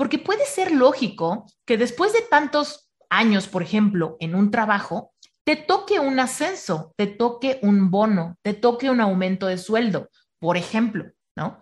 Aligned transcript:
porque 0.00 0.18
puede 0.18 0.46
ser 0.46 0.72
lógico 0.72 1.44
que 1.66 1.76
después 1.76 2.14
de 2.14 2.22
tantos 2.22 2.90
años, 3.10 3.48
por 3.48 3.62
ejemplo, 3.62 4.16
en 4.18 4.34
un 4.34 4.50
trabajo, 4.50 5.12
te 5.44 5.56
toque 5.56 6.00
un 6.00 6.18
ascenso, 6.18 6.94
te 6.96 7.06
toque 7.06 7.58
un 7.60 7.90
bono, 7.90 8.38
te 8.40 8.54
toque 8.54 8.88
un 8.88 9.02
aumento 9.02 9.46
de 9.46 9.58
sueldo, 9.58 10.08
por 10.38 10.56
ejemplo, 10.56 11.04
¿no? 11.36 11.60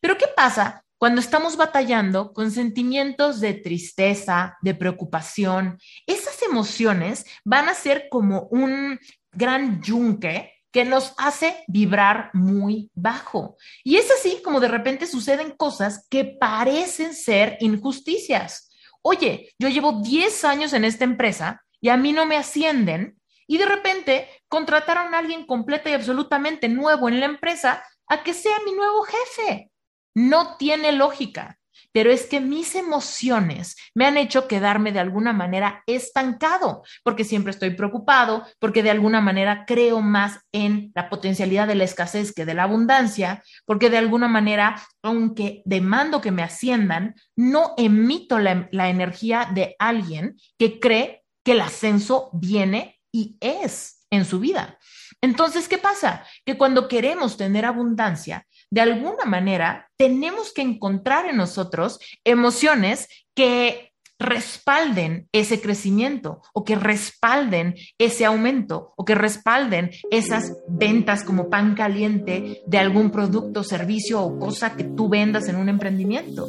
Pero 0.00 0.16
¿qué 0.16 0.24
pasa 0.34 0.82
cuando 0.96 1.20
estamos 1.20 1.58
batallando 1.58 2.32
con 2.32 2.50
sentimientos 2.50 3.38
de 3.40 3.52
tristeza, 3.52 4.56
de 4.62 4.74
preocupación? 4.74 5.78
Esas 6.06 6.40
emociones 6.40 7.26
van 7.44 7.68
a 7.68 7.74
ser 7.74 8.08
como 8.08 8.48
un 8.50 8.98
gran 9.30 9.82
yunque 9.82 10.53
que 10.74 10.84
nos 10.84 11.14
hace 11.18 11.62
vibrar 11.68 12.30
muy 12.32 12.90
bajo. 12.94 13.56
Y 13.84 13.96
es 13.96 14.10
así 14.10 14.42
como 14.42 14.58
de 14.58 14.66
repente 14.66 15.06
suceden 15.06 15.52
cosas 15.52 16.08
que 16.10 16.24
parecen 16.24 17.14
ser 17.14 17.56
injusticias. 17.60 18.72
Oye, 19.00 19.54
yo 19.56 19.68
llevo 19.68 20.02
10 20.02 20.44
años 20.44 20.72
en 20.72 20.84
esta 20.84 21.04
empresa 21.04 21.62
y 21.80 21.90
a 21.90 21.96
mí 21.96 22.12
no 22.12 22.26
me 22.26 22.36
ascienden 22.36 23.20
y 23.46 23.58
de 23.58 23.66
repente 23.66 24.28
contrataron 24.48 25.14
a 25.14 25.18
alguien 25.18 25.46
completo 25.46 25.88
y 25.88 25.92
absolutamente 25.92 26.68
nuevo 26.68 27.08
en 27.08 27.20
la 27.20 27.26
empresa 27.26 27.84
a 28.08 28.24
que 28.24 28.34
sea 28.34 28.56
mi 28.66 28.72
nuevo 28.72 29.04
jefe. 29.04 29.70
No 30.12 30.56
tiene 30.56 30.90
lógica 30.90 31.56
pero 31.94 32.10
es 32.10 32.26
que 32.26 32.40
mis 32.40 32.74
emociones 32.74 33.76
me 33.94 34.04
han 34.04 34.16
hecho 34.16 34.48
quedarme 34.48 34.90
de 34.90 34.98
alguna 34.98 35.32
manera 35.32 35.84
estancado, 35.86 36.82
porque 37.04 37.22
siempre 37.22 37.52
estoy 37.52 37.70
preocupado, 37.70 38.44
porque 38.58 38.82
de 38.82 38.90
alguna 38.90 39.20
manera 39.20 39.64
creo 39.64 40.00
más 40.00 40.40
en 40.50 40.90
la 40.96 41.08
potencialidad 41.08 41.68
de 41.68 41.76
la 41.76 41.84
escasez 41.84 42.34
que 42.34 42.44
de 42.44 42.54
la 42.54 42.64
abundancia, 42.64 43.44
porque 43.64 43.90
de 43.90 43.98
alguna 43.98 44.26
manera, 44.26 44.82
aunque 45.04 45.62
demando 45.66 46.20
que 46.20 46.32
me 46.32 46.42
asciendan, 46.42 47.14
no 47.36 47.74
emito 47.76 48.40
la, 48.40 48.68
energía 48.88 49.48
de 49.54 49.76
alguien 49.78 50.36
que 50.58 50.80
cree 50.80 51.22
que 51.44 51.52
el 51.52 51.60
ascenso 51.60 52.28
viene 52.32 53.00
y 53.12 53.36
es 53.38 54.04
en 54.10 54.24
su 54.24 54.40
vida. 54.40 54.78
Entonces, 55.20 55.68
¿qué 55.68 55.78
pasa? 55.78 56.26
Que 56.44 56.58
cuando 56.58 56.88
queremos 56.88 57.36
tener 57.36 57.64
abundancia, 57.64 58.46
de 58.74 58.80
alguna 58.80 59.24
manera 59.24 59.88
tenemos 59.96 60.52
que 60.52 60.60
encontrar 60.60 61.26
en 61.26 61.36
nosotros 61.36 62.00
emociones 62.24 63.06
que 63.32 63.92
respalden 64.18 65.28
ese 65.30 65.60
crecimiento 65.60 66.42
o 66.52 66.64
que 66.64 66.74
respalden 66.74 67.76
ese 67.98 68.24
aumento 68.24 68.92
o 68.96 69.04
que 69.04 69.14
respalden 69.14 69.92
esas 70.10 70.56
ventas 70.66 71.22
como 71.22 71.48
pan 71.50 71.76
caliente 71.76 72.62
de 72.66 72.78
algún 72.78 73.10
producto, 73.10 73.62
servicio 73.62 74.20
o 74.20 74.40
cosa 74.40 74.74
que 74.74 74.82
tú 74.82 75.08
vendas 75.08 75.48
en 75.48 75.54
un 75.54 75.68
emprendimiento. 75.68 76.48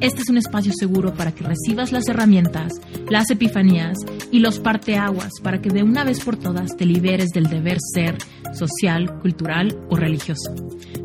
Este 0.00 0.22
es 0.22 0.28
un 0.28 0.38
espacio 0.38 0.72
seguro 0.72 1.14
para 1.14 1.32
que 1.32 1.44
recibas 1.44 1.92
las 1.92 2.08
herramientas, 2.08 2.80
las 3.08 3.30
epifanías 3.30 3.98
y 4.30 4.38
los 4.38 4.58
parteaguas 4.58 5.32
para 5.42 5.60
que 5.60 5.70
de 5.70 5.82
una 5.82 6.04
vez 6.04 6.24
por 6.24 6.36
todas 6.36 6.76
te 6.76 6.86
liberes 6.86 7.30
del 7.30 7.48
deber 7.48 7.78
ser 7.94 8.16
social, 8.54 9.18
cultural 9.20 9.78
o 9.90 9.96
religioso. 9.96 10.54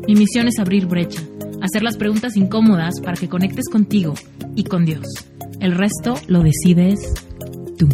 Mi 0.06 0.14
misión 0.14 0.48
es 0.48 0.58
abrir 0.58 0.86
brecha 0.86 1.22
hacer 1.62 1.82
las 1.82 1.96
preguntas 1.96 2.36
incómodas 2.36 3.00
para 3.00 3.16
que 3.16 3.28
conectes 3.28 3.68
contigo 3.70 4.14
y 4.54 4.64
con 4.64 4.84
Dios. 4.84 5.06
El 5.60 5.72
resto 5.72 6.14
lo 6.28 6.42
decides 6.42 7.14
tú. 7.78 7.88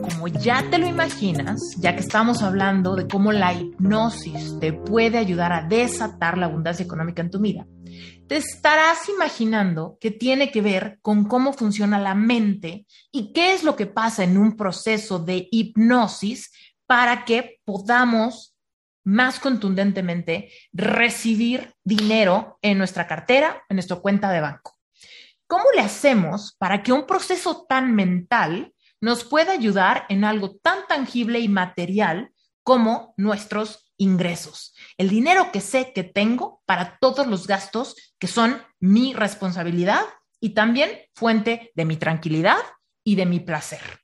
Como 0.00 0.28
ya 0.28 0.68
te 0.70 0.78
lo 0.78 0.86
imaginas, 0.86 1.60
ya 1.78 1.94
que 1.94 2.00
estamos 2.00 2.42
hablando 2.42 2.94
de 2.94 3.08
cómo 3.08 3.32
la 3.32 3.52
hipnosis 3.52 4.58
te 4.60 4.72
puede 4.72 5.18
ayudar 5.18 5.52
a 5.52 5.66
desatar 5.66 6.38
la 6.38 6.46
abundancia 6.46 6.84
económica 6.84 7.22
en 7.22 7.30
tu 7.30 7.40
vida, 7.40 7.66
te 8.30 8.36
estarás 8.36 9.08
imaginando 9.08 9.98
que 10.00 10.12
tiene 10.12 10.52
que 10.52 10.62
ver 10.62 11.00
con 11.02 11.24
cómo 11.24 11.52
funciona 11.52 11.98
la 11.98 12.14
mente 12.14 12.86
y 13.10 13.32
qué 13.32 13.54
es 13.54 13.64
lo 13.64 13.74
que 13.74 13.86
pasa 13.86 14.22
en 14.22 14.38
un 14.38 14.56
proceso 14.56 15.18
de 15.18 15.48
hipnosis 15.50 16.52
para 16.86 17.24
que 17.24 17.60
podamos 17.64 18.54
más 19.02 19.40
contundentemente 19.40 20.52
recibir 20.72 21.74
dinero 21.82 22.56
en 22.62 22.78
nuestra 22.78 23.08
cartera, 23.08 23.64
en 23.68 23.74
nuestra 23.74 23.96
cuenta 23.96 24.30
de 24.30 24.40
banco. 24.40 24.78
¿Cómo 25.48 25.64
le 25.74 25.80
hacemos 25.80 26.54
para 26.56 26.84
que 26.84 26.92
un 26.92 27.08
proceso 27.08 27.66
tan 27.68 27.96
mental 27.96 28.72
nos 29.00 29.24
pueda 29.24 29.50
ayudar 29.50 30.06
en 30.08 30.22
algo 30.22 30.54
tan 30.62 30.86
tangible 30.86 31.40
y 31.40 31.48
material 31.48 32.30
como 32.62 33.12
nuestros 33.16 33.89
ingresos? 34.00 34.74
El 34.98 35.08
dinero 35.08 35.52
que 35.52 35.60
sé 35.60 35.92
que 35.92 36.02
tengo 36.02 36.60
para 36.66 36.98
todos 37.00 37.28
los 37.28 37.46
gastos 37.46 38.14
que 38.18 38.26
son 38.26 38.60
mi 38.80 39.14
responsabilidad 39.14 40.02
y 40.40 40.50
también 40.50 40.90
fuente 41.14 41.70
de 41.74 41.84
mi 41.84 41.96
tranquilidad 41.96 42.58
y 43.04 43.14
de 43.14 43.26
mi 43.26 43.38
placer. 43.38 44.00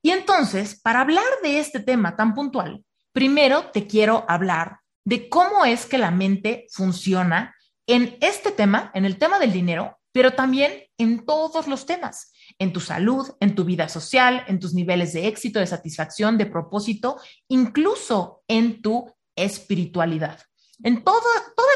Y 0.00 0.10
entonces, 0.10 0.80
para 0.80 1.02
hablar 1.02 1.24
de 1.42 1.58
este 1.58 1.80
tema 1.80 2.16
tan 2.16 2.34
puntual, 2.34 2.84
Primero 3.12 3.70
te 3.70 3.86
quiero 3.86 4.24
hablar 4.26 4.80
de 5.04 5.28
cómo 5.28 5.66
es 5.66 5.84
que 5.84 5.98
la 5.98 6.10
mente 6.10 6.66
funciona 6.70 7.54
en 7.86 8.16
este 8.22 8.52
tema, 8.52 8.90
en 8.94 9.04
el 9.04 9.18
tema 9.18 9.38
del 9.38 9.52
dinero, 9.52 9.98
pero 10.12 10.32
también 10.32 10.84
en 10.96 11.26
todos 11.26 11.66
los 11.66 11.84
temas, 11.84 12.31
en 12.62 12.72
tu 12.72 12.80
salud, 12.80 13.28
en 13.40 13.54
tu 13.54 13.64
vida 13.64 13.88
social, 13.88 14.44
en 14.46 14.60
tus 14.60 14.72
niveles 14.72 15.12
de 15.12 15.26
éxito, 15.26 15.58
de 15.58 15.66
satisfacción, 15.66 16.38
de 16.38 16.46
propósito, 16.46 17.20
incluso 17.48 18.44
en 18.46 18.80
tu 18.80 19.12
espiritualidad. 19.36 20.40
En 20.84 21.02
todas 21.02 21.24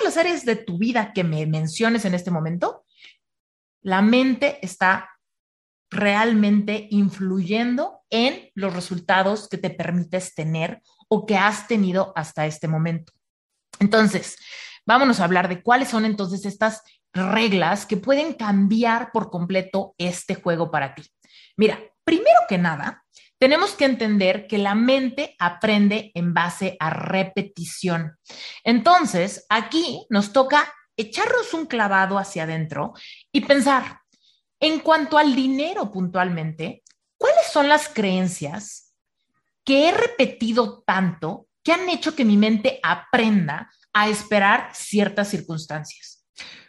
las 0.04 0.16
áreas 0.16 0.44
de 0.44 0.56
tu 0.56 0.78
vida 0.78 1.12
que 1.12 1.24
me 1.24 1.44
menciones 1.47 2.04
en 2.04 2.14
este 2.14 2.30
momento, 2.30 2.84
la 3.82 4.00
mente 4.00 4.64
está 4.64 5.10
realmente 5.91 6.86
influyendo 6.91 8.00
en 8.10 8.50
los 8.54 8.72
resultados 8.72 9.48
que 9.48 9.58
te 9.58 9.70
permites 9.70 10.34
tener 10.34 10.82
o 11.08 11.26
que 11.26 11.36
has 11.36 11.66
tenido 11.66 12.12
hasta 12.14 12.47
este 12.47 12.68
momento. 12.68 13.12
Entonces, 13.80 14.36
vámonos 14.86 15.18
a 15.18 15.24
hablar 15.24 15.48
de 15.48 15.62
cuáles 15.62 15.88
son 15.88 16.04
entonces 16.04 16.47
estas 16.47 16.82
reglas 17.16 17.87
que 17.87 17.97
pueden 17.97 18.34
cambiar 18.34 19.10
por 19.12 19.31
completo 19.31 19.94
este 19.99 20.34
juego 20.34 20.71
para 20.71 20.94
ti. 20.94 21.03
Mira, 21.56 21.81
primero 22.04 22.41
que 22.49 22.59
nada, 22.59 23.04
tenemos 23.38 23.72
que 23.72 23.84
entender 23.84 24.47
que 24.47 24.59
la 24.59 24.75
mente 24.75 25.34
aprende 25.38 26.12
en 26.15 26.32
base 26.32 26.77
a 26.81 26.91
repetición. 26.91 28.16
Entonces, 28.65 29.44
aquí 29.49 30.06
nos 30.09 30.32
toca 30.32 30.72
echarnos 30.97 31.53
un 31.53 31.66
clavado 31.66 32.19
hacia 32.19 32.44
adentro 32.44 32.94
y 33.33 33.43
pensar, 33.43 34.00
en 34.60 34.81
cuanto 34.81 35.19
al 35.19 35.34
dinero 35.34 35.91
puntualmente, 35.91 36.83
¿cuáles 37.19 37.47
son 37.53 37.69
las 37.69 37.88
creencias 37.88 38.94
que 39.65 39.88
he 39.88 39.93
repetido 39.93 40.83
tanto 40.87 41.48
que 41.62 41.72
han 41.72 41.88
hecho 41.88 42.15
que 42.15 42.25
mi 42.25 42.37
mente 42.37 42.78
aprenda 42.83 43.71
a 43.93 44.09
esperar 44.09 44.71
ciertas 44.72 45.28
circunstancias. 45.28 46.16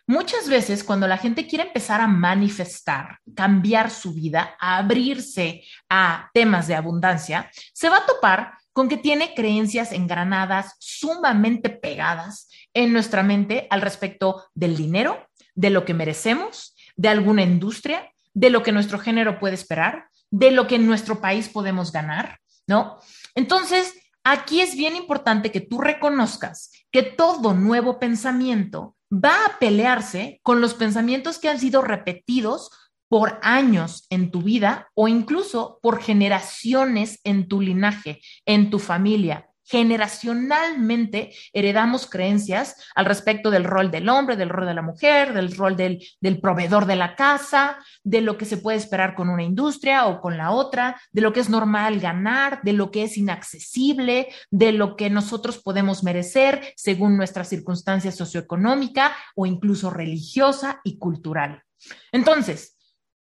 Muchas 0.09 0.47
veces 0.47 0.85
cuando 0.85 1.05
la 1.05 1.17
gente 1.17 1.47
quiere 1.47 1.65
empezar 1.65 1.99
a 1.99 2.07
manifestar, 2.07 3.19
cambiar 3.35 3.91
su 3.91 4.13
vida, 4.13 4.55
a 4.57 4.77
abrirse 4.77 5.65
a 5.89 6.29
temas 6.33 6.67
de 6.67 6.75
abundancia, 6.75 7.51
se 7.73 7.89
va 7.89 7.97
a 7.97 8.05
topar 8.05 8.53
con 8.71 8.87
que 8.87 8.95
tiene 8.95 9.33
creencias 9.33 9.91
engranadas 9.91 10.75
sumamente 10.79 11.69
pegadas 11.69 12.49
en 12.73 12.93
nuestra 12.93 13.21
mente 13.21 13.67
al 13.69 13.81
respecto 13.81 14.45
del 14.53 14.77
dinero, 14.77 15.27
de 15.55 15.71
lo 15.71 15.83
que 15.83 15.93
merecemos, 15.93 16.73
de 16.95 17.09
alguna 17.09 17.43
industria, 17.43 18.09
de 18.33 18.49
lo 18.49 18.63
que 18.63 18.71
nuestro 18.71 18.99
género 18.99 19.39
puede 19.39 19.55
esperar, 19.55 20.07
de 20.31 20.51
lo 20.51 20.67
que 20.67 20.75
en 20.75 20.87
nuestro 20.87 21.19
país 21.19 21.49
podemos 21.49 21.91
ganar, 21.91 22.39
¿no? 22.65 22.97
Entonces, 23.35 23.93
aquí 24.23 24.61
es 24.61 24.77
bien 24.77 24.95
importante 24.95 25.51
que 25.51 25.59
tú 25.59 25.81
reconozcas 25.81 26.71
que 26.91 27.03
todo 27.03 27.53
nuevo 27.53 27.99
pensamiento 27.99 28.96
va 29.11 29.45
a 29.45 29.59
pelearse 29.59 30.39
con 30.43 30.61
los 30.61 30.73
pensamientos 30.73 31.39
que 31.39 31.49
han 31.49 31.59
sido 31.59 31.81
repetidos 31.81 32.71
por 33.09 33.39
años 33.41 34.05
en 34.09 34.31
tu 34.31 34.41
vida 34.41 34.89
o 34.93 35.07
incluso 35.07 35.79
por 35.81 36.01
generaciones 36.01 37.19
en 37.23 37.47
tu 37.47 37.61
linaje, 37.61 38.21
en 38.45 38.69
tu 38.69 38.79
familia, 38.79 39.46
generacionalmente 39.67 41.33
heredamos 41.51 42.09
creencias 42.09 42.75
al 42.95 43.05
respecto 43.05 43.51
del 43.51 43.65
rol 43.65 43.91
del 43.91 44.07
hombre, 44.07 44.37
del 44.37 44.49
rol 44.49 44.65
de 44.65 44.73
la 44.73 44.81
mujer, 44.81 45.33
del 45.33 45.55
rol 45.55 45.75
del, 45.75 46.01
del, 46.21 46.39
proveedor 46.39 46.85
de 46.85 46.95
la 46.95 47.15
casa, 47.15 47.77
de 48.03 48.21
lo 48.21 48.37
que 48.37 48.45
se 48.45 48.57
puede 48.57 48.77
esperar 48.77 49.13
con 49.13 49.29
una 49.29 49.43
industria 49.43 50.07
o 50.07 50.21
con 50.21 50.37
la 50.37 50.51
otra, 50.51 50.99
de 51.11 51.21
lo 51.21 51.33
que 51.33 51.41
es 51.41 51.49
normal 51.49 51.99
ganar, 51.99 52.61
de 52.63 52.73
lo 52.73 52.91
que 52.91 53.03
es 53.03 53.17
inaccesible, 53.17 54.29
de 54.51 54.71
lo 54.71 54.95
que 54.95 55.09
nosotros 55.09 55.57
podemos 55.57 56.01
merecer 56.03 56.73
según 56.77 57.17
nuestra 57.17 57.43
circunstancia 57.43 58.11
socioeconómica 58.11 59.13
o 59.35 59.45
incluso 59.45 59.89
religiosa 59.89 60.79
y 60.85 60.97
cultural. 60.97 61.63
Entonces, 62.11 62.76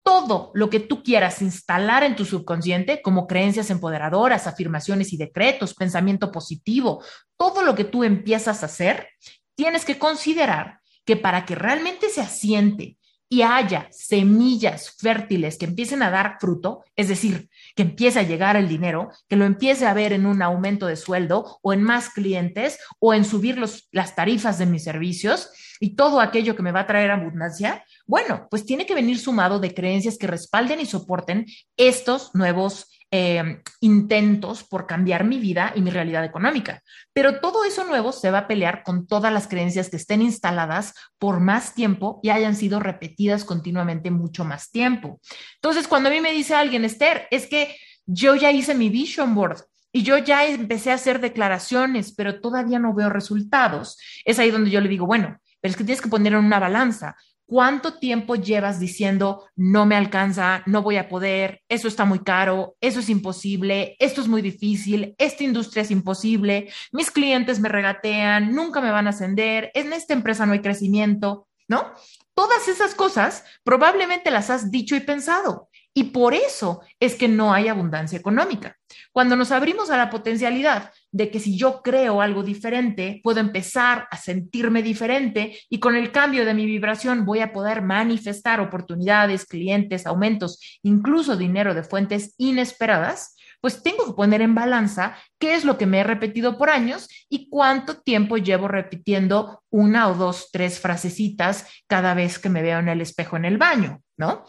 todo 0.03 0.51
lo 0.55 0.69
que 0.69 0.81
tú 0.81 1.03
quieras 1.03 1.43
instalar 1.43 2.03
en 2.03 2.17
tu 2.17 2.25
subconsciente, 2.25 3.03
como 3.03 3.27
creencias 3.27 3.71
empoderadoras, 3.71 4.47
afirmaciones 4.47 5.13
y 5.13 5.17
decretos, 5.17 5.75
pensamiento 5.75 6.33
positivo, 6.33 7.03
todo 7.37 7.63
lo 7.63 7.75
que 7.75 7.85
tú 7.85 8.05
empiezas 8.05 8.63
a 8.63 8.67
hacer, 8.67 9.09
tienes 9.55 9.85
que 9.85 9.99
considerar 9.99 10.81
que 11.05 11.17
para 11.17 11.45
que 11.45 11.55
realmente 11.55 12.09
se 12.09 12.21
asiente 12.21 12.97
y 13.33 13.41
haya 13.41 13.89
semillas 13.91 14.95
fértiles 14.99 15.57
que 15.57 15.65
empiecen 15.65 16.03
a 16.03 16.11
dar 16.11 16.37
fruto, 16.39 16.85
es 16.97 17.09
decir, 17.09 17.49
que 17.75 17.83
empiece 17.83 18.19
a 18.19 18.25
llegar 18.25 18.57
el 18.57 18.69
dinero, 18.69 19.09
que 19.27 19.37
lo 19.37 19.47
empiece 19.47 19.87
a 19.87 19.95
ver 19.95 20.13
en 20.13 20.27
un 20.27 20.43
aumento 20.43 20.87
de 20.87 20.97
sueldo 20.97 21.59
o 21.63 21.73
en 21.73 21.83
más 21.83 22.11
clientes 22.11 22.79
o 22.99 23.15
en 23.15 23.25
subir 23.25 23.57
los, 23.57 23.89
las 23.91 24.15
tarifas 24.15 24.59
de 24.59 24.67
mis 24.67 24.85
servicios 24.85 25.49
y 25.83 25.97
todo 25.97 26.21
aquello 26.21 26.55
que 26.55 26.63
me 26.63 26.71
va 26.71 26.81
a 26.81 26.87
traer 26.87 27.11
abundancia, 27.11 27.85
bueno, 28.07 28.47
pues 28.49 28.65
tiene 28.65 28.87
que 28.87 28.95
venir 28.95 29.19
sumado 29.19 29.59
de 29.59 29.75
creencias 29.75 30.17
que 30.17 30.29
respalden 30.29 30.79
y 30.79 30.87
soporten 30.87 31.45
estos 31.77 32.33
nuevos 32.37 32.87
eh, 33.11 33.61
intentos 33.81 34.63
por 34.63 34.87
cambiar 34.87 35.25
mi 35.25 35.41
vida 35.41 35.73
y 35.75 35.81
mi 35.81 35.91
realidad 35.91 36.25
económica. 36.25 36.81
Pero 37.13 37.41
todo 37.41 37.65
eso 37.65 37.83
nuevo 37.83 38.13
se 38.13 38.31
va 38.31 38.39
a 38.39 38.47
pelear 38.47 38.85
con 38.85 39.09
todas 39.09 39.33
las 39.33 39.49
creencias 39.49 39.91
que 39.91 39.97
estén 39.97 40.23
instaladas 40.23 40.95
por 41.19 41.41
más 41.41 41.75
tiempo 41.75 42.21
y 42.23 42.31
hayan 42.31 42.55
sido 42.55 42.79
repetidas 42.79 43.45
continuamente 43.45 44.13
mucho 44.13 44.45
más 44.45 44.71
tiempo. 44.71 45.21
Entonces, 45.57 45.89
cuando 45.89 46.11
a 46.11 46.13
mí 46.13 46.21
me 46.21 46.31
dice 46.31 46.55
alguien, 46.55 46.85
Esther, 46.85 47.27
es 47.33 47.49
que 47.49 47.77
yo 48.07 48.37
ya 48.37 48.53
hice 48.53 48.77
mi 48.77 48.89
vision 48.89 49.35
board, 49.35 49.65
y 49.93 50.05
yo 50.05 50.17
ya 50.17 50.47
empecé 50.47 50.91
a 50.91 50.95
hacer 50.95 51.21
declaraciones, 51.21 52.15
pero 52.15 52.41
todavía 52.41 52.79
no 52.79 52.95
veo 52.95 53.11
resultados. 53.11 53.99
Es 54.25 54.39
ahí 54.39 54.51
donde 54.51 54.71
yo 54.71 54.81
le 54.81 54.89
digo, 54.89 55.07
bueno, 55.07 55.39
pero 55.63 55.71
es 55.71 55.77
que 55.79 55.85
tienes 55.85 56.03
que 56.03 56.11
poner 56.11 56.35
en 56.35 56.45
una 56.45 56.59
balanza. 56.59 57.17
¿Cuánto 57.47 57.99
tiempo 57.99 58.35
llevas 58.35 58.81
diciendo 58.81 59.47
no 59.57 59.87
me 59.87 59.97
alcanza, 59.97 60.63
no 60.67 60.83
voy 60.83 60.97
a 60.97 61.09
poder, 61.09 61.63
eso 61.69 61.87
está 61.87 62.05
muy 62.05 62.21
caro, 62.21 62.77
eso 62.81 63.01
es 63.01 63.09
imposible, 63.09 63.97
esto 63.99 64.21
es 64.21 64.29
muy 64.29 64.43
difícil, 64.43 65.15
esta 65.19 65.45
industria 65.45 65.83
es 65.83 65.91
imposible, 65.91 66.71
mis 66.93 67.11
clientes 67.11 67.61
me 67.61 67.69
regatean, 67.69 68.53
nunca 68.53 68.81
me 68.81 68.91
van 68.91 69.07
a 69.07 69.11
ascender, 69.11 69.71
en 69.75 69.93
esta 69.93 70.15
empresa 70.15 70.47
no 70.47 70.53
hay 70.53 70.61
crecimiento, 70.61 71.49
¿no? 71.69 71.93
Todas 72.35 72.69
esas 72.69 72.95
cosas 72.95 73.45
probablemente 73.63 74.31
las 74.31 74.49
has 74.49 74.71
dicho 74.71 74.97
y 74.97 75.01
pensado. 75.01 75.69
Y 75.95 76.05
por 76.05 76.33
eso 76.33 76.81
es 76.99 77.15
que 77.15 77.29
no 77.29 77.53
hay 77.53 77.69
abundancia 77.69 78.19
económica. 78.19 78.79
Cuando 79.13 79.37
nos 79.37 79.53
abrimos 79.53 79.91
a 79.91 79.97
la 79.97 80.09
potencialidad 80.09 80.91
de 81.11 81.31
que 81.31 81.39
si 81.39 81.57
yo 81.57 81.83
creo 81.83 82.23
algo 82.23 82.43
diferente, 82.43 83.21
puedo 83.23 83.41
empezar 83.41 84.09
a 84.11 84.17
sentirme 84.17 84.83
diferente 84.83 85.59
y 85.69 85.81
con 85.81 85.95
el 85.95 86.11
cambio 86.11 86.47
de 86.47 86.55
mi 86.55 86.65
vibración 86.65 87.27
voy 87.27 87.41
a 87.41 87.53
poder 87.53 87.83
manifestar 87.83 88.61
oportunidades, 88.61 89.45
clientes, 89.45 90.07
aumentos, 90.07 90.79
incluso 90.83 91.37
dinero 91.37 91.75
de 91.75 91.83
fuentes 91.83 92.35
inesperadas, 92.39 93.37
pues 93.61 93.83
tengo 93.83 94.07
que 94.07 94.15
poner 94.15 94.43
en 94.43 94.55
balanza 94.55 95.17
qué 95.39 95.55
es 95.55 95.65
lo 95.65 95.79
que 95.79 95.87
me 95.87 96.01
he 96.01 96.05
repetido 96.05 96.59
por 96.59 96.69
años 96.69 97.09
y 97.29 97.49
cuánto 97.49 98.01
tiempo 98.01 98.37
llevo 98.37 98.67
repitiendo 98.67 99.63
una 99.71 100.09
o 100.09 100.15
dos, 100.15 100.49
tres 100.51 100.81
frasecitas 100.81 101.67
cada 101.87 102.15
vez 102.15 102.39
que 102.39 102.49
me 102.49 102.63
veo 102.63 102.81
en 102.81 102.89
el 102.89 103.01
espejo 103.01 103.37
en 103.37 103.45
el 103.45 103.59
baño, 103.59 104.01
¿no? 104.17 104.45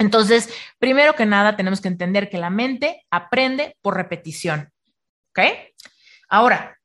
Entonces, 0.00 0.48
primero 0.78 1.14
que 1.14 1.26
nada, 1.26 1.56
tenemos 1.56 1.82
que 1.82 1.88
entender 1.88 2.30
que 2.30 2.38
la 2.38 2.48
mente 2.48 3.06
aprende 3.10 3.76
por 3.82 3.94
repetición. 3.94 4.70
¿Ok? 5.30 5.40
Ahora, 6.28 6.76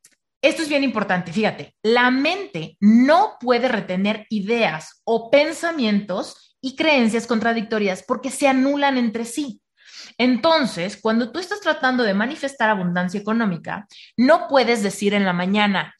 esto 0.41 0.61
es 0.61 0.69
bien 0.69 0.83
importante, 0.83 1.31
fíjate, 1.31 1.75
la 1.81 2.11
mente 2.11 2.77
no 2.79 3.37
puede 3.39 3.67
retener 3.67 4.27
ideas 4.29 5.01
o 5.05 5.31
pensamientos 5.31 6.57
y 6.61 6.75
creencias 6.75 7.25
contradictorias 7.25 8.03
porque 8.05 8.29
se 8.29 8.47
anulan 8.47 8.97
entre 8.97 9.25
sí. 9.25 9.61
Entonces, 10.17 10.99
cuando 11.01 11.31
tú 11.31 11.39
estás 11.39 11.61
tratando 11.61 12.03
de 12.03 12.13
manifestar 12.13 12.69
abundancia 12.69 13.19
económica, 13.19 13.87
no 14.17 14.47
puedes 14.47 14.83
decir 14.83 15.13
en 15.13 15.25
la 15.25 15.33
mañana, 15.33 15.95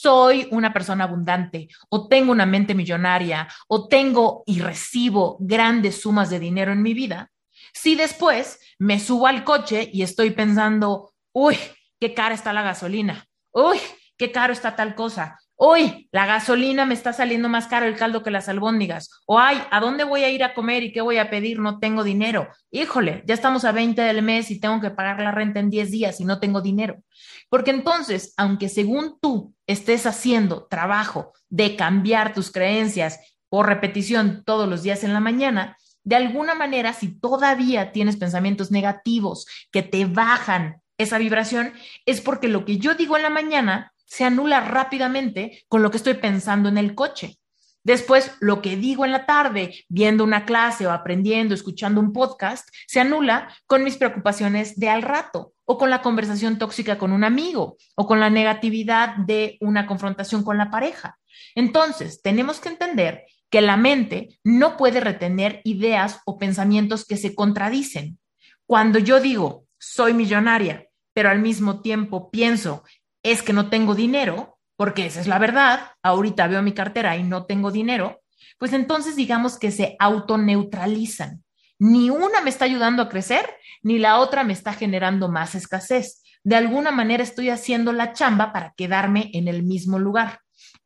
soy 0.00 0.46
una 0.50 0.72
persona 0.72 1.04
abundante 1.04 1.68
o 1.88 2.06
tengo 2.08 2.30
una 2.30 2.46
mente 2.46 2.74
millonaria 2.74 3.48
o 3.66 3.88
tengo 3.88 4.44
y 4.46 4.60
recibo 4.60 5.36
grandes 5.40 6.00
sumas 6.00 6.30
de 6.30 6.38
dinero 6.38 6.72
en 6.72 6.82
mi 6.82 6.94
vida, 6.94 7.30
si 7.74 7.96
después 7.96 8.60
me 8.78 9.00
subo 9.00 9.26
al 9.26 9.44
coche 9.44 9.90
y 9.92 10.02
estoy 10.02 10.30
pensando, 10.30 11.12
uy, 11.32 11.56
qué 11.98 12.14
cara 12.14 12.34
está 12.34 12.52
la 12.52 12.62
gasolina, 12.62 13.26
uy, 13.52 13.78
qué 14.16 14.30
caro 14.30 14.52
está 14.52 14.76
tal 14.76 14.94
cosa, 14.94 15.38
Uy, 15.60 16.08
la 16.12 16.24
gasolina 16.24 16.86
me 16.86 16.94
está 16.94 17.12
saliendo 17.12 17.48
más 17.48 17.66
caro 17.66 17.84
el 17.84 17.96
caldo 17.96 18.22
que 18.22 18.30
las 18.30 18.48
albóndigas. 18.48 19.10
O 19.26 19.40
ay, 19.40 19.60
¿a 19.72 19.80
dónde 19.80 20.04
voy 20.04 20.22
a 20.22 20.30
ir 20.30 20.44
a 20.44 20.54
comer 20.54 20.84
y 20.84 20.92
qué 20.92 21.00
voy 21.00 21.18
a 21.18 21.30
pedir? 21.30 21.58
No 21.58 21.80
tengo 21.80 22.04
dinero. 22.04 22.48
Híjole, 22.70 23.24
ya 23.26 23.34
estamos 23.34 23.64
a 23.64 23.72
20 23.72 24.00
del 24.00 24.22
mes 24.22 24.52
y 24.52 24.60
tengo 24.60 24.80
que 24.80 24.90
pagar 24.90 25.20
la 25.20 25.32
renta 25.32 25.58
en 25.58 25.68
10 25.68 25.90
días 25.90 26.20
y 26.20 26.24
no 26.24 26.38
tengo 26.38 26.60
dinero. 26.60 27.02
Porque 27.48 27.72
entonces, 27.72 28.34
aunque 28.36 28.68
según 28.68 29.18
tú 29.20 29.52
estés 29.66 30.06
haciendo 30.06 30.68
trabajo 30.68 31.32
de 31.48 31.74
cambiar 31.74 32.34
tus 32.34 32.52
creencias 32.52 33.18
por 33.48 33.66
repetición 33.66 34.44
todos 34.46 34.68
los 34.68 34.84
días 34.84 35.02
en 35.02 35.12
la 35.12 35.18
mañana, 35.18 35.76
de 36.04 36.14
alguna 36.14 36.54
manera, 36.54 36.92
si 36.92 37.18
todavía 37.18 37.90
tienes 37.90 38.16
pensamientos 38.16 38.70
negativos 38.70 39.46
que 39.72 39.82
te 39.82 40.04
bajan 40.04 40.82
esa 40.98 41.18
vibración, 41.18 41.72
es 42.06 42.20
porque 42.20 42.46
lo 42.46 42.64
que 42.64 42.78
yo 42.78 42.94
digo 42.94 43.16
en 43.16 43.24
la 43.24 43.30
mañana 43.30 43.92
se 44.08 44.24
anula 44.24 44.60
rápidamente 44.60 45.64
con 45.68 45.82
lo 45.82 45.90
que 45.90 45.98
estoy 45.98 46.14
pensando 46.14 46.68
en 46.68 46.78
el 46.78 46.94
coche. 46.94 47.38
Después, 47.84 48.32
lo 48.40 48.60
que 48.60 48.76
digo 48.76 49.04
en 49.04 49.12
la 49.12 49.24
tarde, 49.24 49.84
viendo 49.88 50.24
una 50.24 50.44
clase 50.44 50.86
o 50.86 50.90
aprendiendo, 50.90 51.54
escuchando 51.54 52.00
un 52.00 52.12
podcast, 52.12 52.68
se 52.86 53.00
anula 53.00 53.54
con 53.66 53.84
mis 53.84 53.96
preocupaciones 53.96 54.78
de 54.78 54.88
al 54.88 55.02
rato 55.02 55.52
o 55.64 55.78
con 55.78 55.88
la 55.88 56.02
conversación 56.02 56.58
tóxica 56.58 56.98
con 56.98 57.12
un 57.12 57.24
amigo 57.24 57.76
o 57.94 58.06
con 58.06 58.20
la 58.20 58.30
negatividad 58.30 59.16
de 59.16 59.56
una 59.60 59.86
confrontación 59.86 60.42
con 60.42 60.58
la 60.58 60.70
pareja. 60.70 61.18
Entonces, 61.54 62.20
tenemos 62.20 62.60
que 62.60 62.70
entender 62.70 63.24
que 63.50 63.60
la 63.60 63.76
mente 63.76 64.38
no 64.44 64.76
puede 64.76 65.00
retener 65.00 65.60
ideas 65.64 66.20
o 66.26 66.38
pensamientos 66.38 67.06
que 67.06 67.16
se 67.16 67.34
contradicen. 67.34 68.18
Cuando 68.66 68.98
yo 68.98 69.20
digo, 69.20 69.64
soy 69.78 70.12
millonaria, 70.12 70.88
pero 71.14 71.30
al 71.30 71.40
mismo 71.40 71.80
tiempo 71.80 72.30
pienso 72.30 72.84
es 73.30 73.42
que 73.42 73.52
no 73.52 73.70
tengo 73.70 73.94
dinero, 73.94 74.58
porque 74.76 75.06
esa 75.06 75.20
es 75.20 75.26
la 75.26 75.38
verdad, 75.38 75.92
ahorita 76.02 76.46
veo 76.46 76.62
mi 76.62 76.72
cartera 76.72 77.16
y 77.16 77.22
no 77.22 77.46
tengo 77.46 77.70
dinero, 77.70 78.20
pues 78.58 78.72
entonces 78.72 79.16
digamos 79.16 79.58
que 79.58 79.70
se 79.70 79.96
autoneutralizan. 79.98 81.44
Ni 81.78 82.10
una 82.10 82.40
me 82.40 82.50
está 82.50 82.64
ayudando 82.64 83.02
a 83.02 83.08
crecer, 83.08 83.48
ni 83.82 83.98
la 83.98 84.18
otra 84.18 84.44
me 84.44 84.52
está 84.52 84.72
generando 84.72 85.28
más 85.28 85.54
escasez. 85.54 86.22
De 86.42 86.56
alguna 86.56 86.90
manera 86.90 87.22
estoy 87.22 87.50
haciendo 87.50 87.92
la 87.92 88.12
chamba 88.12 88.52
para 88.52 88.74
quedarme 88.76 89.30
en 89.34 89.48
el 89.48 89.62
mismo 89.62 89.98
lugar. 89.98 90.40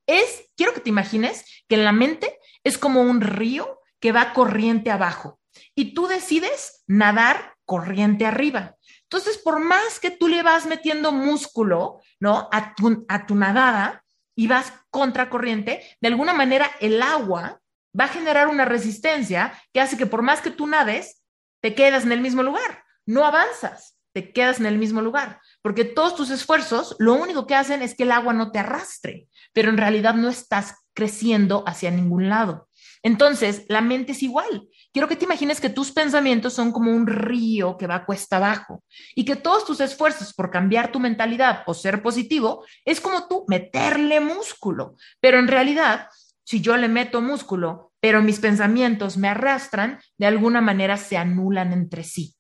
Es, 0.07 0.51
quiero 0.57 0.75
que 0.75 0.81
te 0.81 0.91
imagines 0.91 1.45
que 1.69 1.77
la 1.77 1.93
mente 1.93 2.39
es 2.65 2.79
como 2.79 3.01
un 3.01 3.21
río 3.21 3.81
que 4.01 4.13
va 4.13 4.33
corriente 4.33 4.91
abajo 4.91 5.41
y 5.75 5.95
tú 5.95 6.07
decides 6.07 6.83
nadar 6.87 7.55
corriente 7.65 8.27
arriba. 8.27 8.77
Entonces, 9.13 9.37
por 9.37 9.61
más 9.61 10.01
que 10.01 10.11
tú 10.11 10.27
le 10.27 10.43
vas 10.43 10.65
metiendo 10.65 11.13
músculo, 11.13 12.01
¿no? 12.19 12.49
A 12.51 12.75
tu, 12.75 13.05
a 13.09 13.27
tu 13.27 13.35
nadada 13.35 14.03
y 14.35 14.47
vas 14.47 14.73
contracorriente, 14.89 15.83
de 16.01 16.09
alguna 16.09 16.33
manera 16.33 16.71
el 16.81 17.03
agua 17.03 17.61
va 17.99 18.07
a 18.07 18.09
generar 18.09 18.49
una 18.49 18.65
resistencia 18.65 19.53
que 19.71 19.83
hace 19.83 19.99
que 19.99 20.07
por 20.07 20.23
más 20.23 20.41
que 20.41 20.51
tú 20.51 20.67
nades, 20.67 21.23
te 21.61 21.75
quedas 21.75 22.05
en 22.05 22.13
el 22.13 22.23
mismo 22.23 22.43
lugar, 22.43 22.85
no 23.05 23.27
avanzas, 23.27 23.99
te 24.15 24.33
quedas 24.33 24.61
en 24.61 24.65
el 24.65 24.79
mismo 24.79 25.03
lugar, 25.03 25.43
porque 25.61 25.85
todos 25.85 26.17
tus 26.17 26.31
esfuerzos 26.31 26.97
lo 26.99 27.13
único 27.13 27.47
que 27.47 27.55
hacen 27.55 27.83
es 27.83 27.95
que 27.95 28.05
el 28.05 28.13
agua 28.13 28.33
no 28.33 28.51
te 28.51 28.61
arrastre, 28.61 29.29
pero 29.53 29.69
en 29.69 29.77
realidad 29.77 30.15
no 30.15 30.31
estás 30.31 30.77
creciendo 30.95 31.65
hacia 31.67 31.91
ningún 31.91 32.31
lado. 32.31 32.71
Entonces, 33.03 33.67
la 33.69 33.83
mente 33.83 34.13
es 34.13 34.23
igual. 34.23 34.69
Quiero 34.93 35.09
que 35.09 35.17
te 35.17 35.25
imagines 35.25 35.61
que 35.61 35.71
tus 35.71 35.91
pensamientos 35.91 36.53
son 36.53 36.71
como 36.71 36.91
un 36.91 37.07
río 37.07 37.79
que 37.79 37.87
va 37.87 38.05
cuesta 38.05 38.37
abajo 38.37 38.85
y 39.15 39.25
que 39.25 39.37
todos 39.37 39.65
tus 39.65 39.81
esfuerzos 39.81 40.35
por 40.35 40.51
cambiar 40.51 40.93
tu 40.93 41.01
mentalidad 41.01 41.63
o 41.67 41.73
ser 41.73 42.03
positivo 42.03 42.65
es 42.85 43.01
como 43.01 43.27
tú 43.27 43.45
meterle 43.49 44.21
músculo. 44.21 44.97
Pero 45.21 45.39
en 45.39 45.49
realidad, 45.49 46.09
si 46.45 46.61
yo 46.61 46.77
le 46.77 46.89
meto 46.89 47.23
músculo, 47.23 47.93
pero 48.01 48.21
mis 48.21 48.39
pensamientos 48.39 49.17
me 49.17 49.29
arrastran, 49.29 50.01
de 50.19 50.27
alguna 50.27 50.61
manera 50.61 50.97
se 50.97 51.17
anulan 51.17 51.73
entre 51.73 52.05
sí. 52.05 52.35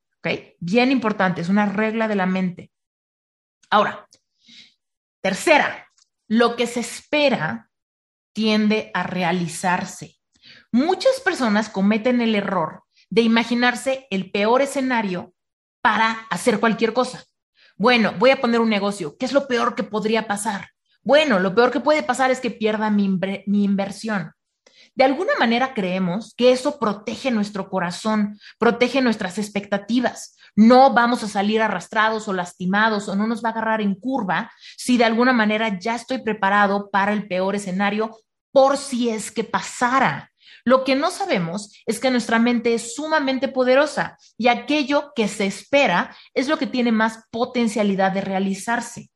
Bien 0.61 0.93
importante, 0.93 1.41
es 1.41 1.49
una 1.49 1.67
regla 1.67 2.07
de 2.07 2.15
la 2.17 2.27
mente. 2.27 2.71
Ahora, 3.71 4.07
Tercera, 5.23 5.87
lo 6.27 6.57
que 6.57 6.67
se 6.67 6.81
espera 6.81 7.71
tiende 8.35 8.91
a 8.93 9.05
realizarse. 9.05 10.17
Muchas 10.75 11.21
personas 11.21 11.69
cometen 11.69 12.23
el 12.23 12.35
error 12.35 12.85
de 13.11 13.21
imaginarse 13.21 14.07
el 14.11 14.31
peor 14.31 14.63
escenario 14.63 15.35
para 15.83 16.27
hacer 16.31 16.61
cualquier 16.61 16.95
cosa. 16.95 17.25
Bueno, 17.77 18.15
voy 18.19 18.31
a 18.31 18.41
poner 18.41 18.59
un 18.59 18.71
negocio. 18.71 19.19
¿Qué 19.19 19.27
es 19.27 19.35
lo 19.35 19.47
peor 19.47 19.75
que 19.75 19.83
podría 19.83 20.27
pasar? 20.27 20.71
Bueno, 21.03 21.41
lo 21.41 21.55
peor 21.55 21.73
que 21.73 21.81
puede 21.81 22.03
pasar 22.03 22.31
es 22.31 22.41
que 22.41 22.51
pierda 22.51 22.91
mi, 22.91 23.05
inversión. 23.05 24.33
De 24.95 25.05
alguna 25.05 25.33
manera 25.39 25.75
creemos 25.75 26.33
que 26.39 26.53
eso 26.53 26.79
protege 26.79 27.31
nuestro 27.31 27.69
corazón, 27.69 28.39
protege 28.59 29.03
nuestras 29.03 29.37
expectativas. 29.37 30.39
No 30.57 30.95
vamos 30.95 31.23
a 31.23 31.29
salir 31.29 31.61
arrastrados 31.61 32.29
o 32.29 32.33
lastimados 32.33 33.09
o 33.09 33.15
no 33.15 33.27
nos 33.27 33.45
va 33.45 33.51
a 33.51 33.53
agarrar 33.53 33.83
en 33.83 33.95
curva 33.95 34.51
si 34.79 34.97
de 34.97 35.05
alguna 35.05 35.35
manera 35.35 35.79
ya 35.79 35.97
estoy 35.97 36.23
preparado 36.23 36.89
para 36.91 37.13
el 37.13 37.29
peor 37.29 37.57
escenario 37.57 38.17
por 38.53 38.79
si 38.79 39.11
es 39.11 39.31
que 39.31 39.45
pasara. 39.45 40.32
Lo 40.65 40.85
que 40.85 40.95
no 40.95 41.11
sabemos 41.11 41.73
es 41.87 41.99
que 41.99 42.11
nuestra 42.11 42.39
mente 42.39 42.75
es 42.75 42.95
sumamente 42.95 43.49
poderosa 43.49 44.17
y 44.39 44.49
aquello 44.49 45.13
que 45.15 45.29
se 45.29 45.47
espera 45.47 46.17
es 46.35 46.49
lo 46.49 46.59
que 46.59 46.67
tiene 46.67 46.93
más 46.93 47.25
potencialidad 47.31 48.13
de 48.13 48.21
realizarse. 48.21 49.11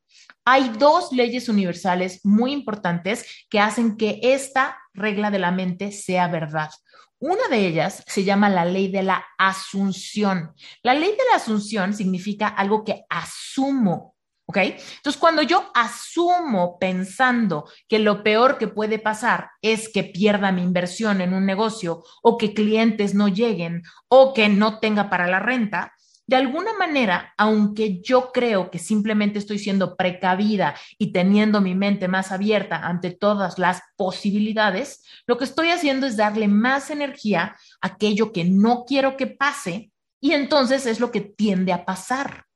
Hay 0.45 0.71
dos 0.71 1.13
leyes 1.13 1.49
universales 1.49 2.21
muy 2.25 2.53
importantes 2.53 3.47
que 3.49 3.61
hacen 3.61 3.97
que 3.97 4.21
esta 4.23 4.79
regla 4.93 5.31
de 5.31 5.39
la 5.39 5.51
mente 5.51 5.93
sea 5.93 6.29
verdad. 6.29 6.71
Una 7.19 7.49
de 7.49 7.67
ellas 7.67 8.05
se 8.07 8.25
llama 8.25 8.51
la 8.51 8.65
ley 8.65 8.89
de 8.89 9.03
la 9.03 9.25
asunción. 9.39 10.53
La 10.83 10.95
ley 10.95 11.11
de 11.11 11.25
la 11.31 11.37
asunción 11.37 11.95
significa 11.95 12.49
algo 12.49 12.85
que 12.85 13.05
asumo, 13.09 14.16
¿ok? 14.47 14.57
Entonces, 14.59 15.17
cuando 15.19 15.43
yo 15.43 15.71
asumo 15.75 16.79
pensando 16.79 17.69
que 17.89 17.99
lo 17.99 18.23
peor 18.23 18.59
que 18.59 18.69
puede 18.69 18.99
pasar 18.99 19.51
es 19.61 19.89
que 19.89 20.05
pierda 20.05 20.53
mi 20.53 20.63
inversión 20.63 21.21
en 21.21 21.35
un 21.35 21.45
negocio 21.45 22.03
o 22.23 22.39
que 22.39 22.55
clientes 22.55 23.15
no 23.15 23.29
lleguen 23.29 23.83
o 24.09 24.33
que 24.33 24.49
no 24.49 24.79
tenga 24.79 25.11
para 25.11 25.27
la 25.27 25.41
renta, 25.41 25.93
de 26.29 26.35
alguna 26.35 26.73
manera, 26.77 27.33
aunque 27.39 28.01
yo 28.03 28.33
creo 28.33 28.69
que 28.69 28.81
simplemente 28.81 29.39
estoy 29.39 29.61
siendo 29.61 29.97
precavida 29.97 30.75
y 30.99 31.13
teniendo 31.13 31.61
mi 31.61 31.77
mente 31.77 32.09
más 32.09 32.33
abierta 32.33 32.79
ante 32.79 33.13
todas 33.13 33.61
las 33.61 33.81
posibilidades, 33.97 35.05
lo 35.29 35.39
que 35.39 35.45
estoy 35.45 35.71
haciendo 35.71 36.05
es 36.05 36.17
darle 36.17 36.49
más 36.49 36.91
energía 36.91 37.57
a 37.81 37.87
aquello 37.87 38.33
que 38.33 38.45
no 38.45 38.85
quiero 38.87 39.17
que 39.17 39.29
pase 39.29 39.93
y 40.21 40.33
entonces 40.33 40.87
es 40.87 40.99
lo 40.99 41.13
que 41.13 41.21
tiende 41.21 41.73
a 41.73 41.85
pasar. 41.85 42.47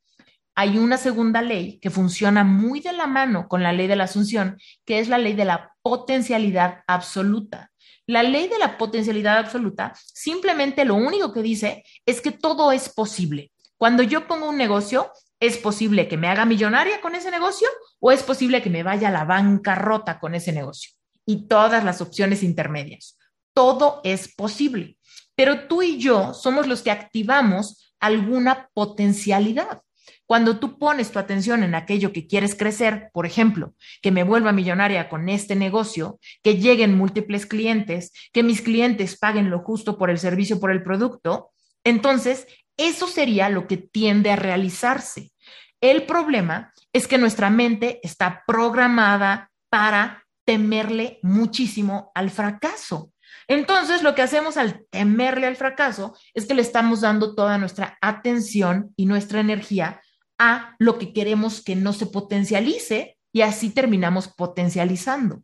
Hay 0.61 0.77
una 0.77 0.99
segunda 0.99 1.41
ley 1.41 1.79
que 1.79 1.89
funciona 1.89 2.45
muy 2.45 2.81
de 2.81 2.93
la 2.93 3.07
mano 3.07 3.49
con 3.49 3.63
la 3.63 3.73
ley 3.73 3.87
de 3.87 3.97
la 3.97 4.05
asunción, 4.05 4.59
que 4.85 4.99
es 4.99 5.09
la 5.09 5.17
ley 5.17 5.33
de 5.33 5.47
la 5.47 5.73
potencialidad 5.81 6.83
absoluta. 6.87 7.71
La 8.07 8.23
ley 8.23 8.47
de 8.47 8.59
la 8.59 8.77
potencialidad 8.77 9.39
absoluta 9.39 9.95
simplemente 9.97 10.85
lo 10.85 10.97
único 10.97 11.33
que 11.33 11.41
dice 11.41 11.83
es 12.05 12.21
que 12.21 12.31
todo 12.31 12.73
es 12.73 12.91
posible. 12.91 13.53
Cuando 13.79 14.03
yo 14.03 14.27
pongo 14.27 14.51
un 14.51 14.59
negocio, 14.59 15.11
¿es 15.41 15.57
posible 15.57 16.09
que 16.09 16.19
me 16.19 16.29
haga 16.29 16.45
millonaria 16.45 17.01
con 17.01 17.15
ese 17.15 17.31
negocio 17.31 17.69
o 17.99 18.13
es 18.13 18.23
posible 18.23 18.61
que 18.61 18.69
me 18.69 18.83
vaya 18.83 19.09
a 19.09 19.13
la 19.13 19.25
bancarrota 19.25 20.21
con 20.21 20.35
ese 20.35 20.53
negocio? 20.53 20.93
Y 21.25 21.49
todas 21.49 21.85
las 21.85 22.03
opciones 22.03 22.43
intermedias. 22.43 23.17
Todo 23.55 24.03
es 24.05 24.35
posible. 24.35 24.99
Pero 25.35 25.69
tú 25.69 25.81
y 25.81 25.97
yo 25.97 26.35
somos 26.35 26.67
los 26.67 26.83
que 26.83 26.91
activamos 26.91 27.95
alguna 27.99 28.69
potencialidad. 28.75 29.81
Cuando 30.27 30.59
tú 30.59 30.79
pones 30.79 31.11
tu 31.11 31.19
atención 31.19 31.63
en 31.63 31.75
aquello 31.75 32.13
que 32.13 32.27
quieres 32.27 32.55
crecer, 32.55 33.11
por 33.13 33.27
ejemplo, 33.27 33.75
que 34.03 34.11
me 34.11 34.23
vuelva 34.23 34.53
millonaria 34.53 35.09
con 35.09 35.29
este 35.29 35.57
negocio, 35.57 36.19
que 36.43 36.57
lleguen 36.57 36.97
múltiples 36.97 37.47
clientes, 37.47 38.13
que 38.33 38.43
mis 38.43 38.63
clientes 38.63 39.19
paguen 39.19 39.51
lo 39.51 39.61
justo 39.61 39.99
por 39.99 40.11
el 40.11 40.19
servicio, 40.19 40.61
por 40.61 40.71
el 40.71 40.83
producto, 40.83 41.51
entonces 41.85 42.47
eso 42.77 43.07
sería 43.07 43.49
lo 43.49 43.67
que 43.67 43.77
tiende 43.77 44.31
a 44.31 44.37
realizarse. 44.37 45.33
El 45.81 46.05
problema 46.05 46.73
es 46.93 47.07
que 47.07 47.19
nuestra 47.19 47.51
mente 47.51 48.01
está 48.03 48.43
programada 48.47 49.51
para 49.69 50.25
temerle 50.45 51.19
muchísimo 51.23 52.11
al 52.15 52.31
fracaso. 52.31 53.13
Entonces, 53.51 54.05
lo 54.05 54.15
que 54.15 54.23
hacemos 54.23 54.57
al 54.57 54.87
temerle 54.91 55.49
al 55.49 55.57
fracaso 55.57 56.17
es 56.35 56.47
que 56.47 56.55
le 56.55 56.63
estamos 56.63 57.01
dando 57.01 57.35
toda 57.35 57.59
nuestra 57.59 57.99
atención 58.01 58.95
y 58.95 59.07
nuestra 59.07 59.41
energía 59.41 60.01
a 60.39 60.77
lo 60.79 60.99
que 60.99 61.13
queremos 61.13 61.61
que 61.61 61.75
no 61.75 61.93
se 61.93 62.07
potencialice 62.07 63.19
y 63.33 63.41
así 63.41 63.71
terminamos 63.71 64.29
potencializando. 64.29 65.43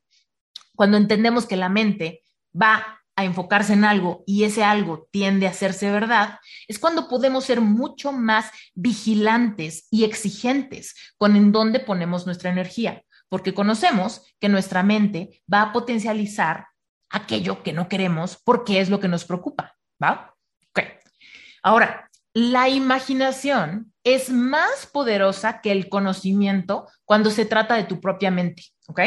Cuando 0.77 0.99
entendemos 0.99 1.47
que 1.47 1.57
la 1.57 1.69
mente 1.69 2.23
va 2.55 3.03
a 3.17 3.25
enfocarse 3.25 3.73
en 3.73 3.85
algo 3.85 4.23
y 4.25 4.45
ese 4.45 4.63
algo 4.63 5.09
tiende 5.11 5.49
a 5.49 5.51
hacerse 5.51 5.91
verdad, 5.91 6.39
es 6.69 6.79
cuando 6.79 7.09
podemos 7.09 7.45
ser 7.45 7.61
mucho 7.61 8.13
más 8.13 8.53
vigilantes 8.77 9.89
y 9.91 10.05
exigentes 10.05 10.95
con 11.19 11.35
en 11.35 11.51
dónde 11.51 11.81
ponemos 11.81 12.25
nuestra 12.25 12.53
energía, 12.53 13.03
porque 13.29 13.53
conocemos 13.53 14.23
que 14.39 14.49
nuestra 14.49 14.85
mente 14.85 15.43
va 15.53 15.63
a 15.63 15.73
potencializar 15.73 16.69
aquello 17.17 17.63
que 17.63 17.73
no 17.73 17.89
queremos 17.89 18.41
porque 18.45 18.81
es 18.81 18.89
lo 18.89 19.01
que 19.01 19.09
nos 19.09 19.25
preocupa, 19.25 19.77
¿va? 20.03 20.35
Ok. 20.71 20.81
Ahora, 21.63 22.09
la 22.33 22.69
imaginación 22.69 23.93
es 24.05 24.31
más 24.31 24.87
poderosa 24.87 25.61
que 25.61 25.73
el 25.73 25.89
conocimiento 25.89 26.87
cuando 27.05 27.31
se 27.31 27.47
trata 27.47 27.77
de 27.77 27.85
tu 27.85 28.01
propia 28.01 28.31
mente, 28.31 28.65
¿ok? 28.89 29.01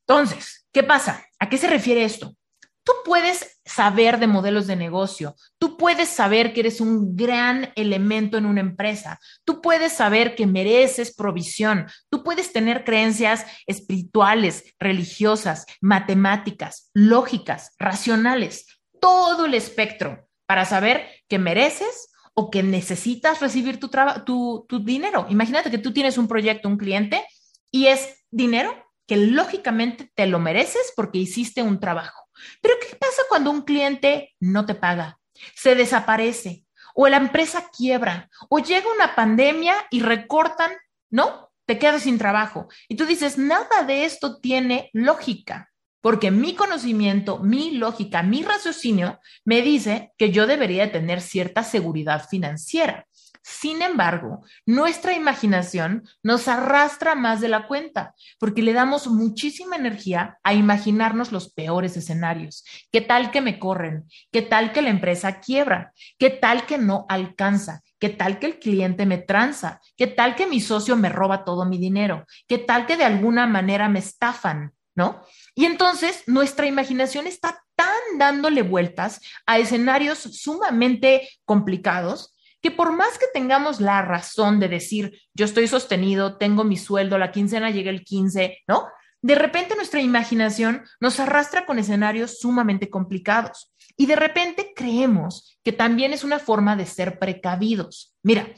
Entonces, 0.00 0.66
¿qué 0.72 0.82
pasa? 0.82 1.24
¿A 1.38 1.48
qué 1.48 1.56
se 1.56 1.68
refiere 1.68 2.04
esto? 2.04 2.34
Tú 2.82 2.92
puedes 3.04 3.53
saber 3.64 4.18
de 4.18 4.26
modelos 4.26 4.66
de 4.66 4.76
negocio, 4.76 5.36
tú 5.58 5.76
puedes 5.76 6.08
saber 6.08 6.52
que 6.52 6.60
eres 6.60 6.80
un 6.80 7.16
gran 7.16 7.72
elemento 7.76 8.36
en 8.36 8.46
una 8.46 8.60
empresa, 8.60 9.18
tú 9.44 9.60
puedes 9.60 9.92
saber 9.92 10.34
que 10.34 10.46
mereces 10.46 11.14
provisión, 11.14 11.86
tú 12.10 12.22
puedes 12.22 12.52
tener 12.52 12.84
creencias 12.84 13.46
espirituales, 13.66 14.64
religiosas, 14.78 15.66
matemáticas, 15.80 16.90
lógicas, 16.92 17.74
racionales, 17.78 18.66
todo 19.00 19.46
el 19.46 19.54
espectro 19.54 20.28
para 20.46 20.64
saber 20.64 21.08
que 21.28 21.38
mereces 21.38 22.08
o 22.34 22.50
que 22.50 22.62
necesitas 22.62 23.40
recibir 23.40 23.78
tu, 23.78 23.88
tu, 24.26 24.66
tu 24.68 24.78
dinero. 24.80 25.26
Imagínate 25.30 25.70
que 25.70 25.78
tú 25.78 25.92
tienes 25.92 26.18
un 26.18 26.26
proyecto, 26.26 26.68
un 26.68 26.76
cliente, 26.76 27.24
y 27.70 27.86
es 27.86 28.24
dinero 28.30 28.74
que 29.06 29.16
lógicamente 29.16 30.10
te 30.14 30.26
lo 30.26 30.38
mereces 30.38 30.92
porque 30.96 31.18
hiciste 31.18 31.62
un 31.62 31.80
trabajo. 31.80 32.23
Pero 32.60 32.74
¿qué 32.80 32.96
pasa 32.96 33.22
cuando 33.28 33.50
un 33.50 33.62
cliente 33.62 34.34
no 34.40 34.66
te 34.66 34.74
paga? 34.74 35.18
Se 35.54 35.74
desaparece 35.74 36.64
o 36.94 37.08
la 37.08 37.16
empresa 37.16 37.70
quiebra 37.76 38.30
o 38.48 38.58
llega 38.60 38.92
una 38.94 39.14
pandemia 39.14 39.74
y 39.90 40.00
recortan, 40.00 40.72
¿no? 41.10 41.50
Te 41.66 41.78
quedas 41.78 42.02
sin 42.02 42.18
trabajo. 42.18 42.68
Y 42.88 42.96
tú 42.96 43.06
dices, 43.06 43.38
nada 43.38 43.82
de 43.86 44.04
esto 44.04 44.40
tiene 44.40 44.90
lógica, 44.92 45.72
porque 46.00 46.30
mi 46.30 46.54
conocimiento, 46.54 47.38
mi 47.38 47.72
lógica, 47.72 48.22
mi 48.22 48.42
raciocinio 48.42 49.20
me 49.44 49.62
dice 49.62 50.12
que 50.18 50.30
yo 50.30 50.46
debería 50.46 50.92
tener 50.92 51.20
cierta 51.20 51.62
seguridad 51.62 52.28
financiera. 52.28 53.06
Sin 53.46 53.82
embargo, 53.82 54.42
nuestra 54.64 55.12
imaginación 55.12 56.08
nos 56.22 56.48
arrastra 56.48 57.14
más 57.14 57.42
de 57.42 57.48
la 57.48 57.66
cuenta 57.66 58.14
porque 58.38 58.62
le 58.62 58.72
damos 58.72 59.06
muchísima 59.06 59.76
energía 59.76 60.38
a 60.42 60.54
imaginarnos 60.54 61.30
los 61.30 61.52
peores 61.52 61.94
escenarios. 61.98 62.64
¿Qué 62.90 63.02
tal 63.02 63.30
que 63.30 63.42
me 63.42 63.58
corren? 63.58 64.04
¿Qué 64.32 64.40
tal 64.40 64.72
que 64.72 64.80
la 64.80 64.88
empresa 64.88 65.40
quiebra? 65.40 65.92
¿Qué 66.18 66.30
tal 66.30 66.64
que 66.64 66.78
no 66.78 67.04
alcanza? 67.10 67.82
¿Qué 67.98 68.08
tal 68.08 68.38
que 68.38 68.46
el 68.46 68.58
cliente 68.58 69.04
me 69.04 69.18
tranza? 69.18 69.78
¿Qué 69.94 70.06
tal 70.06 70.36
que 70.36 70.46
mi 70.46 70.62
socio 70.62 70.96
me 70.96 71.10
roba 71.10 71.44
todo 71.44 71.66
mi 71.66 71.76
dinero? 71.76 72.24
¿Qué 72.48 72.56
tal 72.56 72.86
que 72.86 72.96
de 72.96 73.04
alguna 73.04 73.46
manera 73.46 73.90
me 73.90 73.98
estafan? 73.98 74.72
¿No? 74.96 75.22
Y 75.54 75.66
entonces 75.66 76.22
nuestra 76.26 76.66
imaginación 76.66 77.26
está 77.26 77.62
tan 77.74 78.18
dándole 78.18 78.62
vueltas 78.62 79.20
a 79.44 79.58
escenarios 79.58 80.18
sumamente 80.18 81.28
complicados 81.44 82.33
que 82.64 82.70
por 82.70 82.92
más 82.92 83.18
que 83.18 83.26
tengamos 83.34 83.78
la 83.78 84.00
razón 84.00 84.58
de 84.58 84.68
decir, 84.68 85.20
yo 85.34 85.44
estoy 85.44 85.68
sostenido, 85.68 86.38
tengo 86.38 86.64
mi 86.64 86.78
sueldo, 86.78 87.18
la 87.18 87.30
quincena 87.30 87.68
llega 87.68 87.90
el 87.90 88.02
15, 88.02 88.62
¿no? 88.66 88.86
De 89.20 89.34
repente 89.34 89.76
nuestra 89.76 90.00
imaginación 90.00 90.82
nos 90.98 91.20
arrastra 91.20 91.66
con 91.66 91.78
escenarios 91.78 92.38
sumamente 92.38 92.88
complicados 92.88 93.74
y 93.98 94.06
de 94.06 94.16
repente 94.16 94.72
creemos 94.74 95.58
que 95.62 95.72
también 95.72 96.14
es 96.14 96.24
una 96.24 96.38
forma 96.38 96.74
de 96.74 96.86
ser 96.86 97.18
precavidos. 97.18 98.16
Mira, 98.22 98.48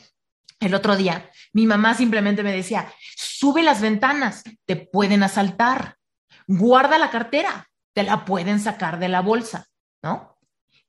el 0.61 0.77
otro 0.77 0.95
día 0.97 1.29
mi 1.53 1.67
mamá 1.67 1.95
simplemente 1.95 2.45
me 2.45 2.53
decía, 2.53 2.89
sube 3.17 3.65
las 3.65 3.81
ventanas, 3.81 4.45
te 4.67 4.77
pueden 4.77 5.25
asaltar, 5.25 5.97
guarda 6.47 6.97
la 6.99 7.11
cartera, 7.11 7.69
te 7.93 8.05
la 8.05 8.25
pueden 8.25 8.61
sacar 8.61 9.01
de 9.01 9.09
la 9.09 9.21
bolsa, 9.21 9.67
¿no? 10.01 10.39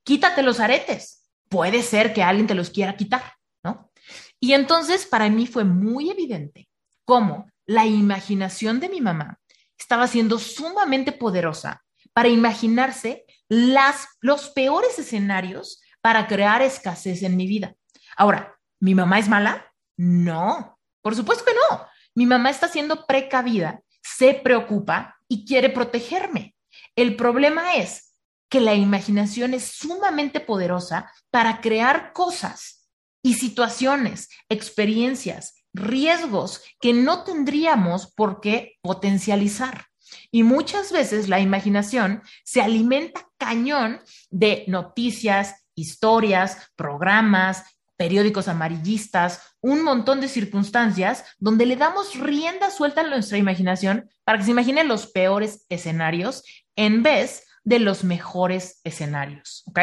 Quítate 0.03 0.43
los 0.43 0.59
aretes, 0.59 1.26
puede 1.49 1.83
ser 1.83 2.13
que 2.13 2.23
alguien 2.23 2.47
te 2.47 2.55
los 2.55 2.69
quiera 2.69 2.95
quitar, 2.95 3.23
¿no? 3.63 3.91
Y 4.39 4.53
entonces 4.53 5.05
para 5.05 5.29
mí 5.29 5.47
fue 5.47 5.63
muy 5.63 6.09
evidente 6.09 6.69
cómo 7.05 7.49
la 7.65 7.85
imaginación 7.85 8.79
de 8.79 8.89
mi 8.89 9.01
mamá 9.01 9.39
estaba 9.77 10.07
siendo 10.07 10.39
sumamente 10.39 11.11
poderosa 11.11 11.83
para 12.13 12.29
imaginarse 12.29 13.25
las, 13.47 14.07
los 14.21 14.49
peores 14.49 14.97
escenarios 14.99 15.81
para 16.01 16.27
crear 16.27 16.61
escasez 16.61 17.23
en 17.23 17.35
mi 17.35 17.47
vida. 17.47 17.75
Ahora, 18.15 18.57
¿mi 18.79 18.95
mamá 18.95 19.19
es 19.19 19.27
mala? 19.27 19.71
No, 19.97 20.79
por 21.01 21.15
supuesto 21.15 21.45
que 21.45 21.53
no. 21.53 21.85
Mi 22.15 22.25
mamá 22.25 22.49
está 22.49 22.67
siendo 22.67 23.05
precavida, 23.05 23.81
se 24.01 24.33
preocupa 24.33 25.17
y 25.27 25.45
quiere 25.45 25.69
protegerme. 25.69 26.55
El 26.95 27.15
problema 27.15 27.75
es 27.75 28.06
que 28.49 28.61
la 28.61 28.75
imaginación 28.75 29.53
es 29.53 29.65
sumamente 29.65 30.39
poderosa 30.39 31.11
para 31.31 31.61
crear 31.61 32.13
cosas 32.13 32.89
y 33.21 33.33
situaciones, 33.33 34.29
experiencias, 34.49 35.65
riesgos 35.73 36.61
que 36.79 36.93
no 36.93 37.23
tendríamos 37.23 38.13
por 38.13 38.39
qué 38.41 38.77
potencializar. 38.81 39.87
Y 40.31 40.43
muchas 40.43 40.91
veces 40.91 41.27
la 41.27 41.39
imaginación 41.39 42.23
se 42.43 42.61
alimenta 42.61 43.27
cañón 43.37 43.99
de 44.29 44.63
noticias, 44.67 45.65
historias, 45.75 46.71
programas, 46.75 47.63
periódicos 47.97 48.47
amarillistas, 48.47 49.41
un 49.59 49.83
montón 49.83 50.21
de 50.21 50.27
circunstancias 50.29 51.25
donde 51.39 51.65
le 51.65 51.75
damos 51.75 52.17
rienda 52.17 52.69
suelta 52.69 53.01
a 53.01 53.07
nuestra 53.07 53.37
imaginación 53.37 54.09
para 54.23 54.37
que 54.37 54.45
se 54.45 54.51
imaginen 54.51 54.87
los 54.87 55.07
peores 55.07 55.65
escenarios 55.69 56.43
en 56.75 57.03
vez 57.03 57.46
de 57.67 57.79
los 57.79 58.05
mejores 58.05 58.79
escenarios. 58.85 59.63
¿Ok? 59.65 59.79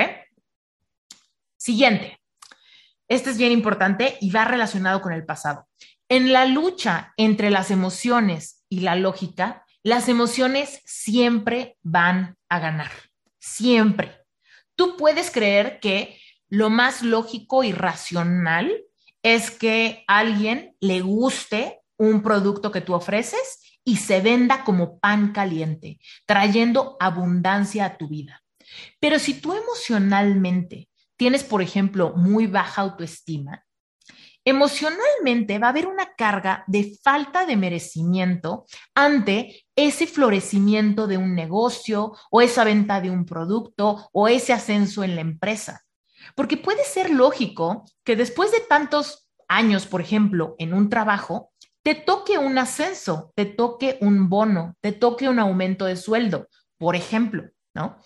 Siguiente. 1.59 2.19
Este 3.09 3.29
es 3.29 3.37
bien 3.37 3.53
importante 3.53 4.17
y 4.23 4.31
va 4.31 4.47
relacionado 4.47 5.03
con 5.03 5.12
el 5.12 5.26
pasado. 5.26 5.69
En 6.09 6.33
la 6.33 6.47
lucha 6.47 7.12
entre 7.19 7.50
las 7.50 7.71
emociones 7.71 8.64
y 8.71 8.81
la 8.81 8.97
lógica, 8.97 9.67
las 9.83 10.09
emociones 10.09 10.81
siempre 10.87 11.76
van 11.83 12.38
a 12.49 12.59
ganar. 12.59 12.91
Siempre. 13.38 14.17
Tú 14.76 14.97
puedes 14.97 15.31
creer 15.31 15.79
que 15.79 16.19
lo 16.49 16.71
más 16.71 17.03
lógico 17.03 17.64
y 17.64 17.73
racional 17.73 18.83
es 19.23 19.50
que 19.50 20.05
a 20.09 20.21
alguien 20.21 20.75
le 20.81 21.03
guste 21.03 21.81
un 21.99 22.23
producto 22.23 22.73
que 22.73 22.81
tú 22.81 22.95
ofreces 22.95 23.74
y 23.85 23.97
se 23.97 24.21
venda 24.21 24.64
como 24.64 24.99
pan 24.99 25.33
caliente, 25.33 25.99
trayendo 26.26 26.97
abundancia 26.99 27.85
a 27.85 27.97
tu 27.99 28.09
vida. 28.09 28.43
Pero 28.99 29.19
si 29.19 29.35
tú 29.35 29.53
emocionalmente 29.53 30.88
tienes, 31.17 31.45
por 31.45 31.62
ejemplo, 31.62 32.14
muy 32.17 32.47
baja 32.47 32.83
autoestima, 32.83 33.64
emocionalmente 34.45 35.59
va 35.59 35.69
a 35.69 35.71
haber 35.71 35.87
una 35.87 36.14
carga 36.14 36.64
de 36.67 36.97
falta 37.03 37.47
de 37.47 37.57
merecimiento 37.57 38.67
ante 38.95 39.64
ese 39.75 40.07
florecimiento 40.07 41.07
de 41.07 41.17
un 41.17 41.35
negocio 41.35 42.12
o 42.31 42.41
esa 42.41 42.64
venta 42.64 43.00
de 43.00 43.11
un 43.11 43.25
producto 43.25 44.09
o 44.12 44.29
ese 44.29 44.53
ascenso 44.53 45.03
en 45.03 45.14
la 45.14 45.23
empresa. 45.23 45.83
Porque 46.35 46.57
puede 46.57 46.85
ser 46.85 47.11
lógico 47.11 47.85
que 48.03 48.17
después 48.17 48.50
de 48.53 48.61
tantos 48.61 49.31
años, 49.49 49.87
por 49.87 50.00
ejemplo, 50.00 50.55
en 50.59 50.75
un 50.75 50.88
trabajo, 50.88 51.53
te 51.85 51.95
toque 51.95 52.38
un 52.38 52.57
ascenso, 52.57 53.31
te 53.37 53.45
toque 53.45 53.99
un 54.00 54.31
bono, 54.31 54.75
te 54.81 54.91
toque 54.91 55.29
un 55.29 55.38
aumento 55.38 55.85
de 55.85 55.97
sueldo, 55.97 56.49
por 56.79 56.97
ejemplo, 56.97 57.45
¿no? 57.75 58.00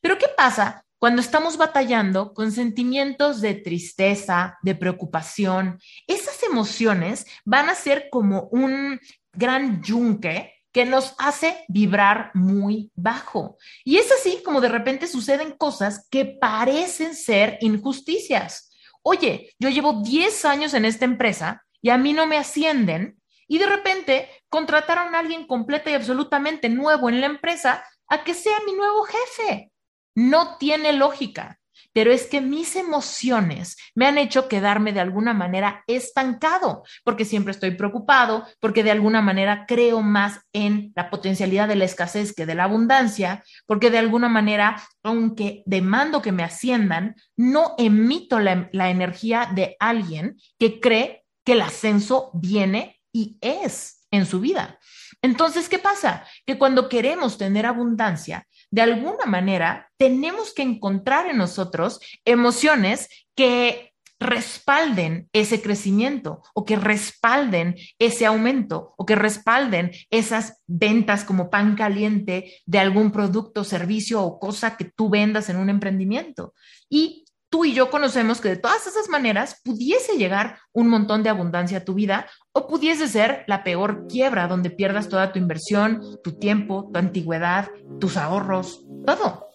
Pero 0.00 0.18
¿qué 0.18 0.26
pasa 0.36 0.84
cuando 0.98 1.22
estamos 1.22 1.56
batallando 1.56 2.34
con 2.34 2.50
sentimientos 2.50 3.40
de 3.40 3.54
tristeza, 3.54 4.58
de 4.62 4.74
preocupación? 4.74 5.78
Esas 6.08 6.42
emociones 6.42 7.24
van 7.44 7.68
a 7.68 7.76
ser 7.76 8.08
como 8.10 8.48
un 8.50 8.98
gran 9.32 9.80
yunque 9.80 10.52
que 10.72 10.84
nos 10.84 11.14
hace 11.18 11.64
vibrar 11.68 12.32
muy 12.34 12.90
bajo. 12.96 13.58
Y 13.84 13.98
es 13.98 14.10
así 14.10 14.42
como 14.44 14.60
de 14.60 14.68
repente 14.70 15.06
suceden 15.06 15.52
cosas 15.52 16.08
que 16.10 16.24
parecen 16.24 17.14
ser 17.14 17.58
injusticias. 17.60 18.72
Oye, 19.02 19.54
yo 19.60 19.68
llevo 19.68 20.02
10 20.02 20.44
años 20.46 20.74
en 20.74 20.84
esta 20.84 21.04
empresa 21.04 21.64
y 21.80 21.90
a 21.90 21.96
mí 21.96 22.12
no 22.12 22.26
me 22.26 22.36
ascienden 22.36 23.19
y 23.50 23.58
de 23.58 23.66
repente 23.66 24.30
contrataron 24.48 25.14
a 25.14 25.18
alguien 25.18 25.44
completa 25.44 25.90
y 25.90 25.94
absolutamente 25.94 26.68
nuevo 26.68 27.08
en 27.08 27.20
la 27.20 27.26
empresa 27.26 27.84
a 28.08 28.22
que 28.22 28.32
sea 28.32 28.56
mi 28.64 28.74
nuevo 28.74 29.02
jefe. 29.02 29.72
No 30.14 30.56
tiene 30.56 30.92
lógica, 30.92 31.58
pero 31.92 32.12
es 32.12 32.26
que 32.26 32.40
mis 32.40 32.76
emociones 32.76 33.76
me 33.96 34.06
han 34.06 34.18
hecho 34.18 34.46
quedarme 34.46 34.92
de 34.92 35.00
alguna 35.00 35.34
manera 35.34 35.82
estancado, 35.88 36.84
porque 37.02 37.24
siempre 37.24 37.50
estoy 37.50 37.72
preocupado, 37.72 38.46
porque 38.60 38.84
de 38.84 38.92
alguna 38.92 39.20
manera 39.20 39.64
creo 39.66 40.00
más 40.00 40.42
en 40.52 40.92
la 40.94 41.10
potencialidad 41.10 41.66
de 41.66 41.74
la 41.74 41.86
escasez 41.86 42.32
que 42.32 42.46
de 42.46 42.54
la 42.54 42.64
abundancia, 42.64 43.42
porque 43.66 43.90
de 43.90 43.98
alguna 43.98 44.28
manera, 44.28 44.80
aunque 45.02 45.64
demando 45.66 46.22
que 46.22 46.30
me 46.30 46.44
asciendan, 46.44 47.16
no 47.36 47.74
emito 47.78 48.38
la, 48.38 48.68
la 48.70 48.90
energía 48.90 49.50
de 49.52 49.76
alguien 49.80 50.36
que 50.56 50.78
cree 50.78 51.24
que 51.44 51.54
el 51.54 51.62
ascenso 51.62 52.30
viene 52.32 52.99
y 53.12 53.38
es 53.40 54.06
en 54.10 54.26
su 54.26 54.40
vida. 54.40 54.78
Entonces, 55.22 55.68
¿qué 55.68 55.78
pasa? 55.78 56.24
Que 56.46 56.58
cuando 56.58 56.88
queremos 56.88 57.38
tener 57.38 57.66
abundancia, 57.66 58.46
de 58.70 58.82
alguna 58.82 59.26
manera 59.26 59.90
tenemos 59.96 60.54
que 60.54 60.62
encontrar 60.62 61.26
en 61.26 61.36
nosotros 61.36 62.00
emociones 62.24 63.08
que 63.34 63.90
respalden 64.20 65.30
ese 65.32 65.62
crecimiento 65.62 66.42
o 66.54 66.66
que 66.66 66.76
respalden 66.76 67.76
ese 67.98 68.26
aumento 68.26 68.94
o 68.98 69.06
que 69.06 69.16
respalden 69.16 69.92
esas 70.10 70.62
ventas 70.66 71.24
como 71.24 71.48
pan 71.48 71.74
caliente 71.74 72.52
de 72.66 72.78
algún 72.78 73.12
producto, 73.12 73.64
servicio 73.64 74.22
o 74.22 74.38
cosa 74.38 74.76
que 74.76 74.84
tú 74.84 75.08
vendas 75.08 75.48
en 75.48 75.56
un 75.56 75.70
emprendimiento. 75.70 76.52
Y 76.90 77.24
tú 77.50 77.64
y 77.64 77.74
yo 77.74 77.90
conocemos 77.90 78.40
que 78.40 78.48
de 78.48 78.56
todas 78.56 78.86
esas 78.86 79.08
maneras 79.08 79.60
pudiese 79.64 80.16
llegar 80.16 80.58
un 80.72 80.88
montón 80.88 81.22
de 81.22 81.28
abundancia 81.28 81.78
a 81.78 81.84
tu 81.84 81.94
vida 81.94 82.26
o 82.52 82.68
pudiese 82.68 83.08
ser 83.08 83.44
la 83.46 83.64
peor 83.64 84.06
quiebra 84.08 84.46
donde 84.46 84.70
pierdas 84.70 85.08
toda 85.08 85.32
tu 85.32 85.38
inversión, 85.38 86.00
tu 86.22 86.32
tiempo, 86.32 86.88
tu 86.92 86.98
antigüedad, 86.98 87.68
tus 87.98 88.16
ahorros, 88.16 88.84
todo. 89.04 89.48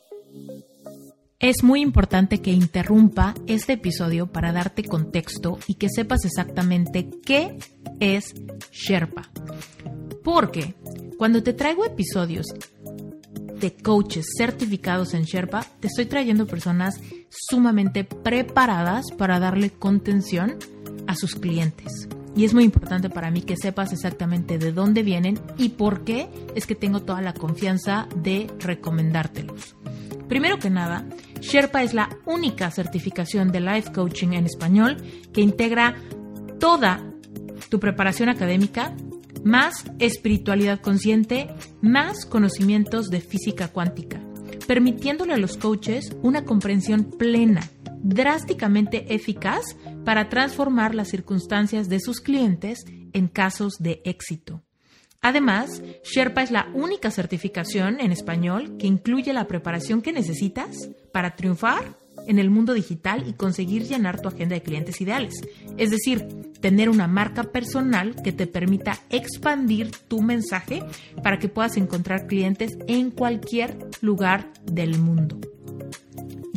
Es 1.40 1.64
muy 1.64 1.82
importante 1.82 2.42
que 2.42 2.52
interrumpa 2.52 3.34
este 3.48 3.74
episodio 3.74 4.28
para 4.28 4.52
darte 4.52 4.84
contexto 4.84 5.60
y 5.68 5.76
que 5.76 5.90
sepas 5.90 6.26
exactamente 6.26 7.10
qué 7.26 7.58
es 8.00 8.34
Sherpa. 8.72 9.30
Porque 10.24 10.76
cuando 11.18 11.44
te 11.44 11.54
traigo 11.54 11.86
episodios 11.86 12.48
de 13.66 13.74
coaches 13.74 14.28
certificados 14.38 15.16
en 15.16 15.24
Sherpa, 15.24 15.66
te 15.80 15.88
estoy 15.88 16.06
trayendo 16.06 16.46
personas 16.46 17.02
sumamente 17.30 18.04
preparadas 18.04 19.06
para 19.18 19.40
darle 19.40 19.72
contención 19.72 20.58
a 21.08 21.16
sus 21.16 21.34
clientes. 21.34 22.08
Y 22.36 22.46
es 22.46 22.54
muy 22.54 22.64
importante 22.64 23.10
para 23.10 23.32
mí 23.32 23.42
que 23.42 23.58
sepas 23.58 23.92
exactamente 23.92 24.60
de 24.60 24.72
dónde 24.72 25.02
vienen 25.02 25.40
y 25.58 25.70
por 25.70 26.04
qué 26.04 26.30
es 26.54 26.68
que 26.68 26.76
tengo 26.76 27.02
toda 27.02 27.24
la 27.24 27.34
confianza 27.34 28.08
de 28.16 28.48
recomendártelos. 28.60 29.76
Primero 30.28 30.60
que 30.60 30.70
nada, 30.70 31.04
Sherpa 31.42 31.82
es 31.82 31.96
la 31.96 32.10
única 32.26 32.70
certificación 32.70 33.52
de 33.52 33.62
life 33.62 33.92
coaching 33.92 34.34
en 34.34 34.46
español 34.46 34.98
que 35.34 35.42
integra 35.42 35.96
toda 36.60 37.02
tu 37.70 37.80
preparación 37.80 38.30
académica 38.30 38.94
más 39.46 39.86
espiritualidad 40.00 40.82
consciente, 40.82 41.48
más 41.80 42.26
conocimientos 42.26 43.08
de 43.08 43.22
física 43.22 43.68
cuántica, 43.68 44.20
permitiéndole 44.68 45.34
a 45.34 45.38
los 45.38 45.56
coaches 45.56 46.18
una 46.24 46.44
comprensión 46.44 47.12
plena, 47.12 47.62
drásticamente 48.02 49.14
eficaz 49.14 49.64
para 50.04 50.30
transformar 50.30 50.96
las 50.96 51.10
circunstancias 51.10 51.88
de 51.88 52.00
sus 52.00 52.22
clientes 52.22 52.86
en 53.14 53.28
casos 53.28 53.76
de 53.80 54.02
éxito. 54.04 54.64
Además, 55.22 55.82
Sherpa 56.04 56.42
es 56.42 56.52
la 56.52 56.70
única 56.74 57.12
certificación 57.12 58.00
en 58.00 58.12
español 58.12 58.78
que 58.78 58.88
incluye 58.88 59.32
la 59.32 59.48
preparación 59.48 60.02
que 60.02 60.12
necesitas 60.12 60.90
para 61.12 61.36
triunfar 61.36 61.98
en 62.28 62.40
el 62.40 62.50
mundo 62.50 62.74
digital 62.74 63.26
y 63.28 63.34
conseguir 63.34 63.84
llenar 63.88 64.22
tu 64.22 64.28
agenda 64.28 64.56
de 64.56 64.62
clientes 64.62 65.00
ideales. 65.02 65.34
Es 65.78 65.92
decir, 65.92 66.28
tener 66.62 66.90
una 66.90 67.08
marca 67.08 67.44
personal 67.44 68.16
que 68.24 68.32
te 68.32 68.48
permita 68.48 69.00
expandir 69.10 69.92
tu 70.08 70.22
mensaje 70.22 70.84
para 71.22 71.38
que 71.38 71.50
puedas 71.50 71.78
encontrar 71.78 72.28
clientes 72.28 72.78
en 72.88 73.12
cualquier 73.12 73.78
lugar 74.02 74.52
del 74.64 74.98
mundo. 74.98 75.40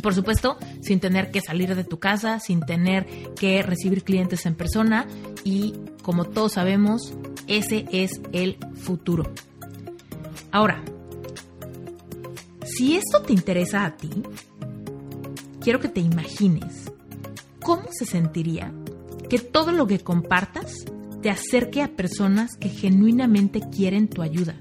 Por 0.01 0.13
supuesto, 0.13 0.57
sin 0.81 0.99
tener 0.99 1.29
que 1.31 1.41
salir 1.41 1.75
de 1.75 1.83
tu 1.83 1.99
casa, 1.99 2.39
sin 2.39 2.61
tener 2.61 3.05
que 3.35 3.61
recibir 3.61 4.03
clientes 4.03 4.45
en 4.45 4.55
persona 4.55 5.07
y 5.43 5.75
como 6.01 6.25
todos 6.25 6.53
sabemos, 6.53 7.13
ese 7.47 7.85
es 7.91 8.21
el 8.31 8.57
futuro. 8.75 9.31
Ahora, 10.51 10.83
si 12.63 12.95
esto 12.95 13.21
te 13.21 13.33
interesa 13.33 13.85
a 13.85 13.97
ti, 13.97 14.09
quiero 15.61 15.79
que 15.79 15.89
te 15.89 16.01
imagines 16.01 16.91
cómo 17.61 17.89
se 17.91 18.05
sentiría 18.05 18.73
que 19.29 19.39
todo 19.39 19.71
lo 19.71 19.87
que 19.87 19.99
compartas 19.99 20.85
te 21.21 21.29
acerque 21.29 21.81
a 21.81 21.95
personas 21.95 22.55
que 22.55 22.69
genuinamente 22.69 23.61
quieren 23.69 24.07
tu 24.07 24.21
ayuda, 24.21 24.55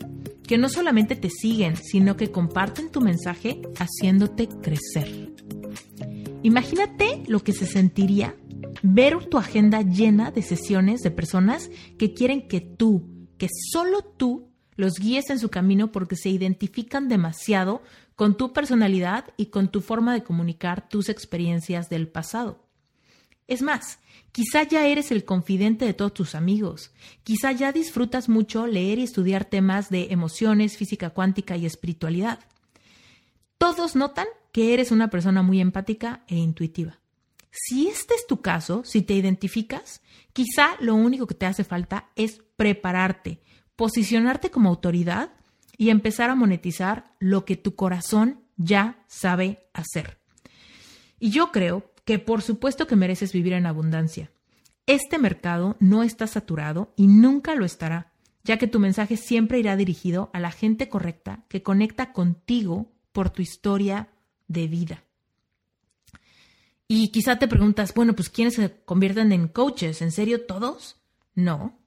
que 0.47 0.59
no 0.59 0.69
solamente 0.69 1.17
te 1.17 1.31
siguen, 1.31 1.77
sino 1.77 2.17
que 2.17 2.31
comparten 2.31 2.91
tu 2.91 3.01
mensaje 3.01 3.63
haciéndote 3.79 4.49
crecer. 4.49 5.33
Imagínate 6.43 7.23
lo 7.29 7.41
que 7.41 7.53
se 7.53 7.67
sentiría 7.67 8.35
ver 8.83 9.25
tu 9.27 9.39
agenda 9.39 9.83
llena 9.83 10.31
de 10.31 10.43
sesiones 10.43 11.01
de 11.01 11.11
personas 11.11 11.71
que 11.99 12.13
quieren 12.15 12.47
que 12.49 12.61
tú, 12.61 13.09
que 13.37 13.49
solo 13.73 14.03
tú, 14.03 14.49
los 14.77 14.95
guíes 14.95 15.31
en 15.31 15.39
su 15.41 15.49
camino 15.49 15.91
porque 15.91 16.15
se 16.15 16.29
identifican 16.29 17.09
demasiado 17.09 17.83
con 18.18 18.37
tu 18.37 18.52
personalidad 18.52 19.26
y 19.37 19.46
con 19.46 19.68
tu 19.68 19.81
forma 19.81 20.12
de 20.12 20.24
comunicar 20.24 20.88
tus 20.88 21.09
experiencias 21.09 21.88
del 21.88 22.09
pasado. 22.09 22.66
Es 23.46 23.62
más, 23.62 24.00
quizá 24.33 24.64
ya 24.64 24.88
eres 24.88 25.12
el 25.12 25.24
confidente 25.24 25.85
de 25.85 25.94
todos 25.94 26.14
tus 26.14 26.35
amigos, 26.35 26.90
quizá 27.22 27.52
ya 27.52 27.70
disfrutas 27.70 28.28
mucho 28.28 28.66
leer 28.66 28.98
y 28.98 29.04
estudiar 29.04 29.44
temas 29.44 29.88
de 29.88 30.09
emociones, 30.11 30.76
física 30.76 31.11
cuántica 31.11 31.57
y 31.57 31.64
espiritualidad. 31.64 32.40
Todos 33.57 33.94
notan 33.94 34.26
que 34.50 34.74
eres 34.74 34.90
una 34.90 35.11
persona 35.11 35.42
muy 35.42 35.61
empática 35.61 36.24
e 36.26 36.35
intuitiva. 36.35 36.98
Si 37.52 37.87
este 37.87 38.14
es 38.14 38.26
tu 38.26 38.40
caso, 38.42 38.83
si 38.83 39.02
te 39.02 39.14
identificas, 39.14 40.02
quizá 40.33 40.70
lo 40.81 40.96
único 40.96 41.28
que 41.28 41.37
te 41.37 41.46
hace 41.46 41.62
falta 41.62 42.09
es 42.16 42.40
prepararte, 42.57 43.38
posicionarte 43.76 44.50
como 44.50 44.70
autoridad 44.70 45.38
y 45.79 45.88
empezar 45.88 46.29
a 46.29 46.35
monetizar 46.35 47.14
lo 47.21 47.47
que 47.47 47.57
tu 47.57 47.77
corazón 47.77 48.41
ya 48.57 49.03
sabe 49.07 49.71
hacer. 49.73 50.19
Y 51.19 51.31
yo 51.31 51.53
creo 51.53 51.95
que 52.05 52.19
por 52.19 52.43
supuesto 52.43 52.87
que 52.87 52.97
mereces 52.97 53.33
vivir 53.33 53.55
en 53.55 53.64
abundancia. 53.64 54.31
Este 54.87 55.19
mercado 55.19 55.77
no 55.79 56.03
está 56.03 56.27
saturado 56.27 56.93
y 56.97 57.07
nunca 57.07 57.55
lo 57.55 57.64
estará, 57.64 58.12
ya 58.45 58.59
que 58.59 58.67
tu 58.67 58.81
mensaje 58.81 59.17
siempre 59.17 59.59
irá 59.59 59.77
dirigido 59.77 60.31
a 60.33 60.41
la 60.41 60.51
gente 60.51 60.88
correcta 60.88 61.45
que 61.49 61.62
conecta 61.62 62.12
contigo 62.12 62.91
por 63.12 63.31
tu 63.31 63.41
historia 63.41 64.09
de 64.49 64.67
vida. 64.67 65.05
Y 66.88 67.09
quizá 67.09 67.38
te 67.38 67.47
preguntas, 67.47 67.93
bueno, 67.95 68.14
pues 68.14 68.31
¿quiénes 68.31 68.55
se 68.55 68.81
convierten 68.85 69.31
en 69.31 69.47
coaches? 69.47 70.01
¿En 70.01 70.11
serio 70.11 70.47
todos? 70.47 70.97
No. 71.35 71.78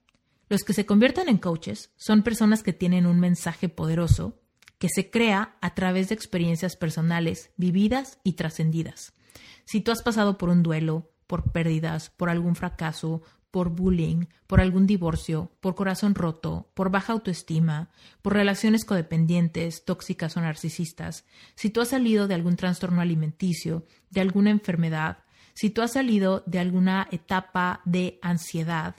Los 0.52 0.64
que 0.64 0.74
se 0.74 0.84
convierten 0.84 1.30
en 1.30 1.38
coaches 1.38 1.92
son 1.96 2.22
personas 2.22 2.62
que 2.62 2.74
tienen 2.74 3.06
un 3.06 3.18
mensaje 3.18 3.70
poderoso 3.70 4.38
que 4.76 4.90
se 4.94 5.10
crea 5.10 5.56
a 5.62 5.74
través 5.74 6.10
de 6.10 6.14
experiencias 6.14 6.76
personales 6.76 7.52
vividas 7.56 8.18
y 8.22 8.34
trascendidas. 8.34 9.14
Si 9.64 9.80
tú 9.80 9.92
has 9.92 10.02
pasado 10.02 10.36
por 10.36 10.50
un 10.50 10.62
duelo, 10.62 11.10
por 11.26 11.52
pérdidas, 11.52 12.10
por 12.10 12.28
algún 12.28 12.54
fracaso, 12.54 13.22
por 13.50 13.70
bullying, 13.70 14.26
por 14.46 14.60
algún 14.60 14.86
divorcio, 14.86 15.52
por 15.60 15.74
corazón 15.74 16.14
roto, 16.14 16.70
por 16.74 16.90
baja 16.90 17.14
autoestima, 17.14 17.88
por 18.20 18.34
relaciones 18.34 18.84
codependientes, 18.84 19.86
tóxicas 19.86 20.36
o 20.36 20.42
narcisistas, 20.42 21.24
si 21.54 21.70
tú 21.70 21.80
has 21.80 21.88
salido 21.88 22.28
de 22.28 22.34
algún 22.34 22.56
trastorno 22.56 23.00
alimenticio, 23.00 23.86
de 24.10 24.20
alguna 24.20 24.50
enfermedad, 24.50 25.24
si 25.54 25.70
tú 25.70 25.80
has 25.80 25.92
salido 25.92 26.42
de 26.44 26.58
alguna 26.58 27.08
etapa 27.10 27.80
de 27.86 28.18
ansiedad 28.20 28.96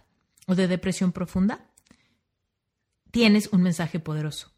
o 0.48 0.56
de 0.56 0.68
depresión 0.68 1.12
profunda, 1.12 1.70
tienes 3.12 3.50
un 3.52 3.62
mensaje 3.62 4.00
poderoso. 4.00 4.54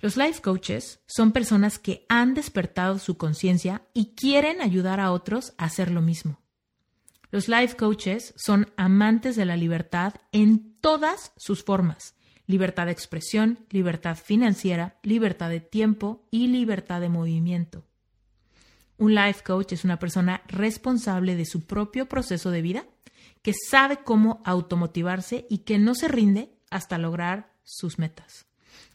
Los 0.00 0.16
life 0.16 0.40
coaches 0.40 1.00
son 1.06 1.32
personas 1.32 1.78
que 1.78 2.06
han 2.08 2.34
despertado 2.34 2.98
su 2.98 3.16
conciencia 3.16 3.82
y 3.94 4.14
quieren 4.14 4.60
ayudar 4.60 5.00
a 5.00 5.10
otros 5.10 5.54
a 5.58 5.64
hacer 5.64 5.90
lo 5.90 6.00
mismo. 6.00 6.40
Los 7.30 7.48
life 7.48 7.76
coaches 7.76 8.32
son 8.36 8.72
amantes 8.76 9.34
de 9.34 9.44
la 9.44 9.56
libertad 9.56 10.14
en 10.30 10.78
todas 10.80 11.32
sus 11.36 11.64
formas. 11.64 12.14
Libertad 12.46 12.86
de 12.86 12.92
expresión, 12.92 13.66
libertad 13.70 14.16
financiera, 14.16 14.98
libertad 15.02 15.50
de 15.50 15.60
tiempo 15.60 16.26
y 16.30 16.46
libertad 16.46 17.00
de 17.00 17.08
movimiento. 17.08 17.87
Un 18.98 19.14
life 19.14 19.44
coach 19.44 19.72
es 19.72 19.84
una 19.84 20.00
persona 20.00 20.42
responsable 20.48 21.36
de 21.36 21.46
su 21.46 21.66
propio 21.66 22.08
proceso 22.08 22.50
de 22.50 22.62
vida, 22.62 22.84
que 23.42 23.54
sabe 23.70 23.98
cómo 23.98 24.42
automotivarse 24.44 25.46
y 25.48 25.58
que 25.58 25.78
no 25.78 25.94
se 25.94 26.08
rinde 26.08 26.50
hasta 26.70 26.98
lograr 26.98 27.52
sus 27.62 27.98
metas. 27.98 28.46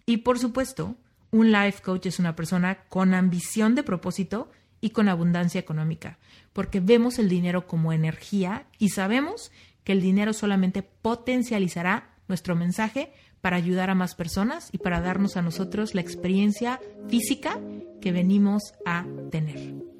Y 0.06 0.18
por 0.18 0.40
supuesto, 0.40 0.96
un 1.32 1.52
life 1.54 1.82
coach 1.82 2.08
es 2.08 2.20
una 2.20 2.36
persona 2.36 2.84
con 2.90 3.14
ambición 3.14 3.76
de 3.76 3.84
propósito 3.84 4.52
y 4.82 4.90
con 4.90 5.08
abundancia 5.08 5.62
económica, 5.62 6.20
porque 6.52 6.82
vemos 6.82 7.18
el 7.18 7.30
dinero 7.30 7.66
como 7.66 7.94
energía 7.94 8.68
y 8.78 8.90
sabemos 8.90 9.52
que 9.86 9.94
el 9.94 10.02
dinero 10.02 10.34
solamente 10.34 10.84
potencializará 10.84 12.14
nuestro 12.28 12.56
mensaje 12.56 13.14
para 13.40 13.56
ayudar 13.56 13.90
a 13.90 13.96
más 13.96 14.16
personas 14.16 14.70
y 14.74 14.80
para 14.80 15.02
darnos 15.02 15.38
a 15.38 15.42
nosotros 15.42 15.96
la 15.96 16.02
experiencia 16.02 16.80
física 17.08 17.60
que 18.02 18.12
venimos 18.12 18.74
a 18.86 19.06
tener. 19.32 19.93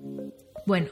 Bueno, 0.66 0.88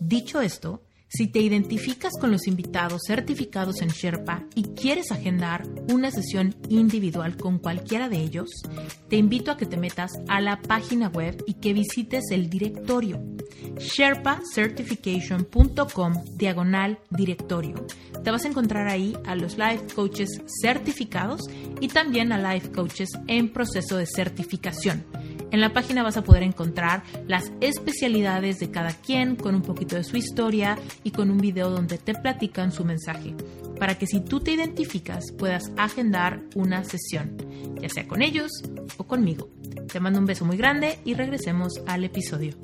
dicho 0.00 0.40
esto, 0.40 0.82
si 1.14 1.26
te 1.26 1.40
identificas 1.40 2.14
con 2.18 2.30
los 2.30 2.46
invitados 2.46 3.02
certificados 3.06 3.82
en 3.82 3.88
Sherpa 3.88 4.44
y 4.54 4.62
quieres 4.62 5.12
agendar 5.12 5.68
una 5.90 6.10
sesión 6.10 6.54
individual 6.70 7.36
con 7.36 7.58
cualquiera 7.58 8.08
de 8.08 8.16
ellos, 8.16 8.48
te 9.10 9.16
invito 9.16 9.50
a 9.50 9.58
que 9.58 9.66
te 9.66 9.76
metas 9.76 10.12
a 10.28 10.40
la 10.40 10.62
página 10.62 11.08
web 11.08 11.44
y 11.46 11.52
que 11.54 11.74
visites 11.74 12.30
el 12.30 12.48
directorio 12.48 13.20
sherpacertification.com 13.78 16.14
diagonal 16.36 16.98
directorio. 17.10 17.86
Te 18.24 18.30
vas 18.30 18.46
a 18.46 18.48
encontrar 18.48 18.88
ahí 18.88 19.14
a 19.26 19.34
los 19.34 19.58
life 19.58 19.84
coaches 19.94 20.40
certificados 20.62 21.42
y 21.80 21.88
también 21.88 22.32
a 22.32 22.54
life 22.54 22.72
coaches 22.72 23.10
en 23.26 23.52
proceso 23.52 23.98
de 23.98 24.06
certificación 24.06 25.04
en 25.52 25.60
la 25.60 25.72
página 25.72 26.02
vas 26.02 26.16
a 26.16 26.24
poder 26.24 26.42
encontrar 26.42 27.04
las 27.28 27.52
especialidades 27.60 28.58
de 28.58 28.70
cada 28.70 28.92
quien 28.92 29.36
con 29.36 29.54
un 29.54 29.62
poquito 29.62 29.96
de 29.96 30.02
su 30.02 30.16
historia 30.16 30.78
y 31.04 31.12
con 31.12 31.30
un 31.30 31.38
video 31.38 31.70
donde 31.70 31.98
te 31.98 32.14
platican 32.14 32.72
su 32.72 32.84
mensaje, 32.84 33.36
para 33.78 33.96
que 33.96 34.06
si 34.06 34.20
tú 34.20 34.40
te 34.40 34.52
identificas 34.52 35.30
puedas 35.38 35.70
agendar 35.76 36.40
una 36.54 36.82
sesión, 36.84 37.36
ya 37.80 37.88
sea 37.90 38.08
con 38.08 38.22
ellos 38.22 38.50
o 38.96 39.04
conmigo. 39.04 39.50
Te 39.92 40.00
mando 40.00 40.18
un 40.18 40.26
beso 40.26 40.46
muy 40.46 40.56
grande 40.56 40.98
y 41.04 41.14
regresemos 41.14 41.74
al 41.86 42.04
episodio. 42.04 42.54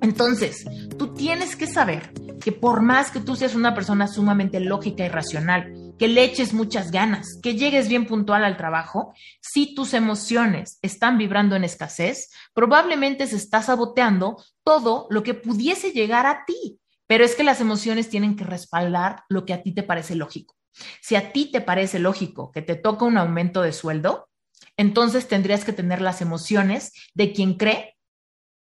Entonces, 0.00 0.64
tú 0.98 1.14
tienes 1.14 1.54
que 1.54 1.66
saber 1.66 2.12
que 2.40 2.52
por 2.52 2.82
más 2.82 3.10
que 3.10 3.20
tú 3.20 3.36
seas 3.36 3.54
una 3.54 3.74
persona 3.74 4.06
sumamente 4.06 4.58
lógica 4.58 5.04
y 5.04 5.08
racional, 5.08 5.83
que 5.98 6.08
le 6.08 6.24
eches 6.24 6.52
muchas 6.52 6.90
ganas, 6.90 7.38
que 7.42 7.54
llegues 7.54 7.88
bien 7.88 8.06
puntual 8.06 8.44
al 8.44 8.56
trabajo, 8.56 9.14
si 9.40 9.74
tus 9.74 9.94
emociones 9.94 10.78
están 10.82 11.18
vibrando 11.18 11.56
en 11.56 11.64
escasez, 11.64 12.30
probablemente 12.52 13.26
se 13.26 13.36
está 13.36 13.62
saboteando 13.62 14.42
todo 14.64 15.06
lo 15.10 15.22
que 15.22 15.34
pudiese 15.34 15.92
llegar 15.92 16.26
a 16.26 16.44
ti. 16.44 16.80
Pero 17.06 17.24
es 17.24 17.34
que 17.34 17.44
las 17.44 17.60
emociones 17.60 18.08
tienen 18.08 18.34
que 18.34 18.44
respaldar 18.44 19.24
lo 19.28 19.44
que 19.44 19.52
a 19.52 19.62
ti 19.62 19.72
te 19.72 19.82
parece 19.82 20.14
lógico. 20.14 20.56
Si 21.00 21.16
a 21.16 21.32
ti 21.32 21.50
te 21.52 21.60
parece 21.60 21.98
lógico 21.98 22.50
que 22.50 22.62
te 22.62 22.74
toca 22.74 23.04
un 23.04 23.18
aumento 23.18 23.62
de 23.62 23.72
sueldo, 23.72 24.28
entonces 24.76 25.28
tendrías 25.28 25.64
que 25.64 25.72
tener 25.72 26.00
las 26.00 26.20
emociones 26.20 26.92
de 27.14 27.32
quien 27.32 27.54
cree 27.54 27.96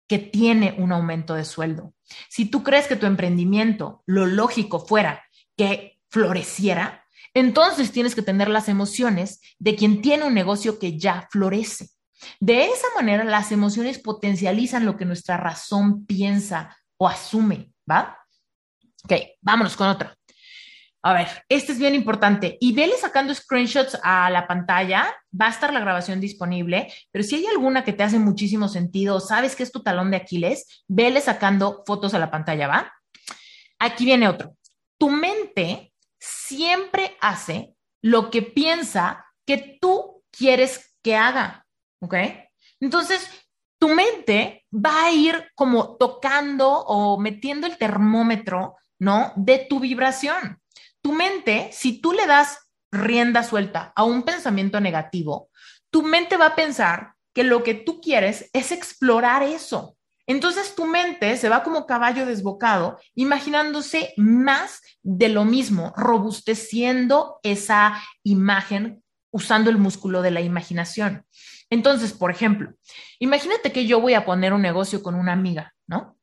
que 0.07 0.17
tiene 0.17 0.75
un 0.79 0.91
aumento 0.91 1.35
de 1.35 1.45
sueldo. 1.45 1.93
Si 2.29 2.45
tú 2.45 2.63
crees 2.63 2.87
que 2.87 2.95
tu 2.95 3.05
emprendimiento, 3.05 4.01
lo 4.07 4.25
lógico 4.25 4.79
fuera 4.79 5.23
que 5.55 5.99
floreciera, 6.09 7.05
entonces 7.33 7.91
tienes 7.91 8.15
que 8.15 8.21
tener 8.21 8.49
las 8.49 8.69
emociones 8.69 9.41
de 9.59 9.75
quien 9.75 10.01
tiene 10.01 10.25
un 10.25 10.33
negocio 10.33 10.79
que 10.79 10.97
ya 10.97 11.27
florece. 11.31 11.89
De 12.39 12.65
esa 12.65 12.87
manera, 12.95 13.23
las 13.23 13.51
emociones 13.51 13.99
potencializan 13.99 14.85
lo 14.85 14.97
que 14.97 15.05
nuestra 15.05 15.37
razón 15.37 16.05
piensa 16.05 16.77
o 16.97 17.07
asume, 17.07 17.71
¿va? 17.89 18.17
Ok, 19.05 19.13
vámonos 19.41 19.75
con 19.75 19.87
otro. 19.87 20.11
A 21.01 21.13
ver, 21.13 21.27
este 21.47 21.71
es 21.71 21.79
bien 21.79 21.95
importante. 21.95 22.57
Y 22.59 22.73
vele 22.73 22.97
sacando 22.97 23.33
screenshots 23.33 23.97
a 24.03 24.29
la 24.29 24.47
pantalla. 24.47 25.15
Va 25.39 25.47
a 25.47 25.51
estar 25.51 25.71
la 25.71 25.79
grabación 25.79 26.19
disponible, 26.19 26.91
pero 27.11 27.23
si 27.23 27.35
hay 27.35 27.45
alguna 27.45 27.85
que 27.85 27.93
te 27.93 28.03
hace 28.03 28.19
muchísimo 28.19 28.67
sentido, 28.67 29.21
sabes 29.21 29.55
que 29.55 29.63
es 29.63 29.71
tu 29.71 29.81
talón 29.81 30.11
de 30.11 30.17
Aquiles, 30.17 30.83
vele 30.87 31.21
sacando 31.21 31.83
fotos 31.85 32.13
a 32.13 32.19
la 32.19 32.29
pantalla, 32.29 32.67
¿va? 32.67 32.93
Aquí 33.79 34.03
viene 34.03 34.27
otro. 34.27 34.57
Tu 34.97 35.09
mente 35.09 35.88
siempre 36.19 37.17
hace 37.21 37.75
lo 38.01 38.29
que 38.29 38.41
piensa 38.41 39.25
que 39.45 39.77
tú 39.81 40.23
quieres 40.31 40.95
que 41.01 41.15
haga, 41.15 41.65
¿ok? 42.01 42.15
Entonces, 42.79 43.29
tu 43.79 43.89
mente 43.89 44.65
va 44.73 45.05
a 45.05 45.11
ir 45.11 45.51
como 45.55 45.97
tocando 45.97 46.69
o 46.69 47.17
metiendo 47.17 47.65
el 47.65 47.77
termómetro, 47.77 48.75
¿no? 48.99 49.33
De 49.35 49.65
tu 49.69 49.79
vibración. 49.79 50.61
Tu 51.01 51.13
mente, 51.13 51.69
si 51.71 52.01
tú 52.01 52.11
le 52.11 52.27
das 52.27 52.59
rienda 52.91 53.43
suelta 53.43 53.93
a 53.95 54.03
un 54.03 54.23
pensamiento 54.23 54.79
negativo, 54.79 55.49
tu 55.89 56.03
mente 56.03 56.37
va 56.37 56.47
a 56.47 56.55
pensar 56.55 57.13
que 57.33 57.43
lo 57.43 57.63
que 57.63 57.73
tú 57.73 58.01
quieres 58.01 58.49
es 58.53 58.71
explorar 58.71 59.43
eso, 59.43 59.95
Entonces 60.29 60.75
tu 60.75 60.85
mente 60.85 61.37
se 61.37 61.49
va 61.49 61.63
como 61.63 61.87
caballo 61.87 62.27
desbocado, 62.27 62.99
imaginándose 63.15 64.13
más 64.15 64.79
de 65.01 65.27
lo 65.27 65.43
mismo, 65.43 65.91
robusteciendo 65.97 67.39
esa 67.41 67.99
imagen 68.21 69.03
usando 69.31 69.71
el 69.71 69.79
músculo 69.79 70.21
de 70.21 70.29
la 70.29 70.41
imaginación. 70.41 71.25
Entonces, 71.71 72.13
por 72.13 72.29
ejemplo, 72.29 72.75
imagínate 73.17 73.71
que 73.71 73.87
yo 73.87 74.01
voy 74.01 74.13
a 74.13 74.23
poner 74.23 74.53
un 74.53 74.61
negocio 74.61 75.01
con 75.01 75.15
una 75.15 75.33
amiga, 75.33 75.73
¿no? 75.87 76.15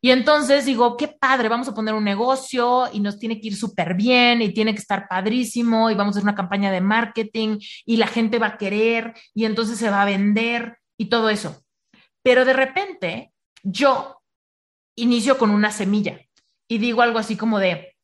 Y 0.00 0.12
entonces 0.12 0.64
digo, 0.64 0.96
qué 0.96 1.08
padre, 1.08 1.50
vamos 1.50 1.68
a 1.68 1.74
poner 1.74 1.92
un 1.92 2.04
negocio 2.04 2.88
y 2.90 3.00
nos 3.00 3.18
tiene 3.18 3.38
que 3.38 3.48
ir 3.48 3.56
súper 3.56 3.92
bien 3.92 4.40
y 4.40 4.54
tiene 4.54 4.72
que 4.72 4.80
estar 4.80 5.08
padrísimo 5.08 5.90
y 5.90 5.94
vamos 5.94 6.14
a 6.14 6.18
hacer 6.18 6.24
una 6.24 6.34
campaña 6.34 6.72
de 6.72 6.80
marketing 6.80 7.58
y 7.84 7.98
la 7.98 8.06
gente 8.06 8.38
va 8.38 8.46
a 8.46 8.56
querer 8.56 9.12
y 9.34 9.44
entonces 9.44 9.76
se 9.76 9.90
va 9.90 10.00
a 10.00 10.06
vender 10.06 10.78
y 10.96 11.10
todo 11.10 11.28
eso. 11.28 11.65
Pero 12.26 12.44
de 12.44 12.54
repente 12.54 13.32
yo 13.62 14.20
inicio 14.96 15.38
con 15.38 15.50
una 15.50 15.70
semilla 15.70 16.18
y 16.66 16.78
digo 16.78 17.02
algo 17.02 17.20
así 17.20 17.36
como 17.36 17.60
de, 17.60 17.96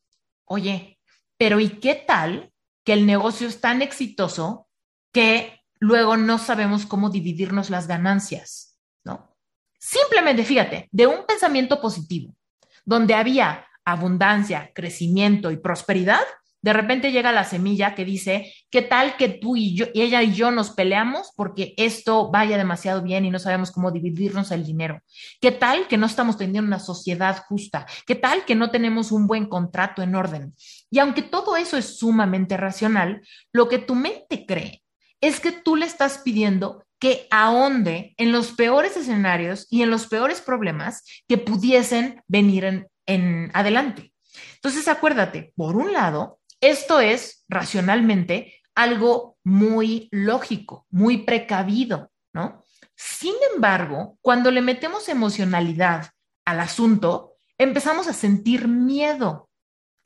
oye, 0.44 1.00
pero 1.36 1.58
¿y 1.58 1.80
qué 1.80 1.96
tal 1.96 2.52
que 2.84 2.92
el 2.92 3.04
negocio 3.04 3.48
es 3.48 3.60
tan 3.60 3.82
exitoso 3.82 4.68
que 5.12 5.62
luego 5.80 6.16
no 6.16 6.38
sabemos 6.38 6.86
cómo 6.86 7.10
dividirnos 7.10 7.68
las 7.68 7.88
ganancias, 7.88 8.78
¿no? 9.02 9.36
Simplemente, 9.80 10.44
fíjate, 10.44 10.88
de 10.92 11.08
un 11.08 11.26
pensamiento 11.26 11.80
positivo, 11.80 12.36
donde 12.84 13.14
había 13.14 13.66
abundancia, 13.84 14.70
crecimiento 14.72 15.50
y 15.50 15.56
prosperidad, 15.56 16.22
de 16.62 16.72
repente 16.72 17.10
llega 17.10 17.32
la 17.32 17.44
semilla 17.44 17.94
que 17.94 18.04
dice, 18.04 18.54
¿qué 18.70 18.82
tal 18.82 19.16
que 19.16 19.28
tú 19.28 19.56
y 19.56 19.74
yo, 19.74 19.86
y 19.92 20.02
ella 20.02 20.22
y 20.22 20.32
yo 20.32 20.52
nos 20.52 20.70
peleamos 20.70 21.32
porque 21.36 21.74
esto 21.76 22.30
vaya 22.30 22.56
demasiado 22.56 23.02
bien 23.02 23.24
y 23.24 23.30
no 23.30 23.40
sabemos 23.40 23.72
cómo 23.72 23.90
dividirnos 23.90 24.52
el 24.52 24.64
dinero? 24.64 25.00
¿Qué 25.40 25.50
tal 25.50 25.88
que 25.88 25.98
no 25.98 26.06
estamos 26.06 26.38
teniendo 26.38 26.68
una 26.68 26.78
sociedad 26.78 27.44
justa? 27.48 27.84
¿Qué 28.06 28.14
tal 28.14 28.44
que 28.44 28.54
no 28.54 28.70
tenemos 28.70 29.10
un 29.10 29.26
buen 29.26 29.46
contrato 29.46 30.02
en 30.02 30.14
orden? 30.14 30.54
Y 30.88 31.00
aunque 31.00 31.22
todo 31.22 31.56
eso 31.56 31.76
es 31.76 31.98
sumamente 31.98 32.56
racional, 32.56 33.22
lo 33.52 33.68
que 33.68 33.78
tu 33.78 33.96
mente 33.96 34.46
cree 34.46 34.82
es 35.20 35.40
que 35.40 35.50
tú 35.50 35.74
le 35.74 35.86
estás 35.86 36.18
pidiendo 36.18 36.84
que 37.00 37.26
ahonde 37.32 38.14
en 38.16 38.30
los 38.30 38.52
peores 38.52 38.96
escenarios 38.96 39.66
y 39.68 39.82
en 39.82 39.90
los 39.90 40.06
peores 40.06 40.40
problemas 40.40 41.02
que 41.26 41.38
pudiesen 41.38 42.22
venir 42.28 42.64
en, 42.64 42.86
en 43.06 43.50
adelante. 43.52 44.12
Entonces, 44.54 44.86
acuérdate, 44.86 45.52
por 45.56 45.76
un 45.76 45.92
lado, 45.92 46.38
esto 46.62 47.00
es 47.00 47.44
racionalmente 47.48 48.54
algo 48.74 49.36
muy 49.44 50.08
lógico, 50.10 50.86
muy 50.90 51.18
precavido, 51.24 52.10
¿no? 52.32 52.62
Sin 52.94 53.34
embargo, 53.54 54.16
cuando 54.22 54.50
le 54.50 54.62
metemos 54.62 55.08
emocionalidad 55.08 56.10
al 56.46 56.60
asunto, 56.60 57.34
empezamos 57.58 58.06
a 58.06 58.12
sentir 58.12 58.68
miedo. 58.68 59.50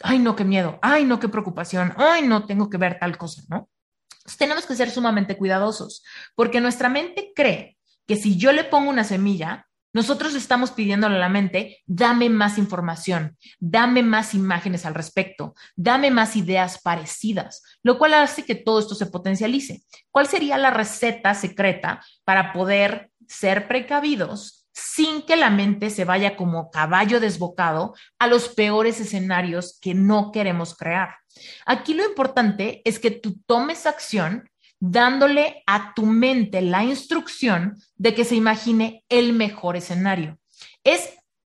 Ay, 0.00 0.18
no, 0.18 0.34
qué 0.34 0.44
miedo. 0.44 0.78
Ay, 0.82 1.04
no, 1.04 1.20
qué 1.20 1.28
preocupación. 1.28 1.92
Ay, 1.96 2.26
no, 2.26 2.46
tengo 2.46 2.70
que 2.70 2.78
ver 2.78 2.98
tal 2.98 3.18
cosa, 3.18 3.42
¿no? 3.48 3.68
Tenemos 4.38 4.66
que 4.66 4.74
ser 4.74 4.90
sumamente 4.90 5.36
cuidadosos 5.36 6.02
porque 6.34 6.60
nuestra 6.60 6.88
mente 6.88 7.32
cree 7.34 7.76
que 8.06 8.16
si 8.16 8.36
yo 8.36 8.52
le 8.52 8.64
pongo 8.64 8.90
una 8.90 9.04
semilla, 9.04 9.65
nosotros 9.96 10.34
estamos 10.34 10.72
pidiéndole 10.72 11.16
a 11.16 11.20
la 11.20 11.30
mente, 11.30 11.82
dame 11.86 12.28
más 12.28 12.58
información, 12.58 13.38
dame 13.58 14.02
más 14.02 14.34
imágenes 14.34 14.84
al 14.84 14.92
respecto, 14.92 15.54
dame 15.74 16.10
más 16.10 16.36
ideas 16.36 16.82
parecidas, 16.82 17.62
lo 17.82 17.96
cual 17.96 18.12
hace 18.12 18.44
que 18.44 18.56
todo 18.56 18.78
esto 18.78 18.94
se 18.94 19.06
potencialice. 19.06 19.84
¿Cuál 20.10 20.26
sería 20.26 20.58
la 20.58 20.70
receta 20.70 21.32
secreta 21.32 22.04
para 22.24 22.52
poder 22.52 23.10
ser 23.26 23.68
precavidos 23.68 24.68
sin 24.70 25.22
que 25.22 25.36
la 25.36 25.48
mente 25.48 25.88
se 25.88 26.04
vaya 26.04 26.36
como 26.36 26.70
caballo 26.70 27.18
desbocado 27.18 27.94
a 28.18 28.26
los 28.26 28.50
peores 28.50 29.00
escenarios 29.00 29.78
que 29.80 29.94
no 29.94 30.30
queremos 30.30 30.76
crear? 30.76 31.16
Aquí 31.64 31.94
lo 31.94 32.04
importante 32.04 32.82
es 32.84 32.98
que 32.98 33.10
tú 33.10 33.40
tomes 33.46 33.86
acción 33.86 34.50
dándole 34.80 35.62
a 35.66 35.94
tu 35.94 36.06
mente 36.06 36.60
la 36.60 36.84
instrucción 36.84 37.76
de 37.96 38.14
que 38.14 38.24
se 38.24 38.34
imagine 38.34 39.04
el 39.08 39.32
mejor 39.32 39.76
escenario. 39.76 40.38
Es 40.84 41.14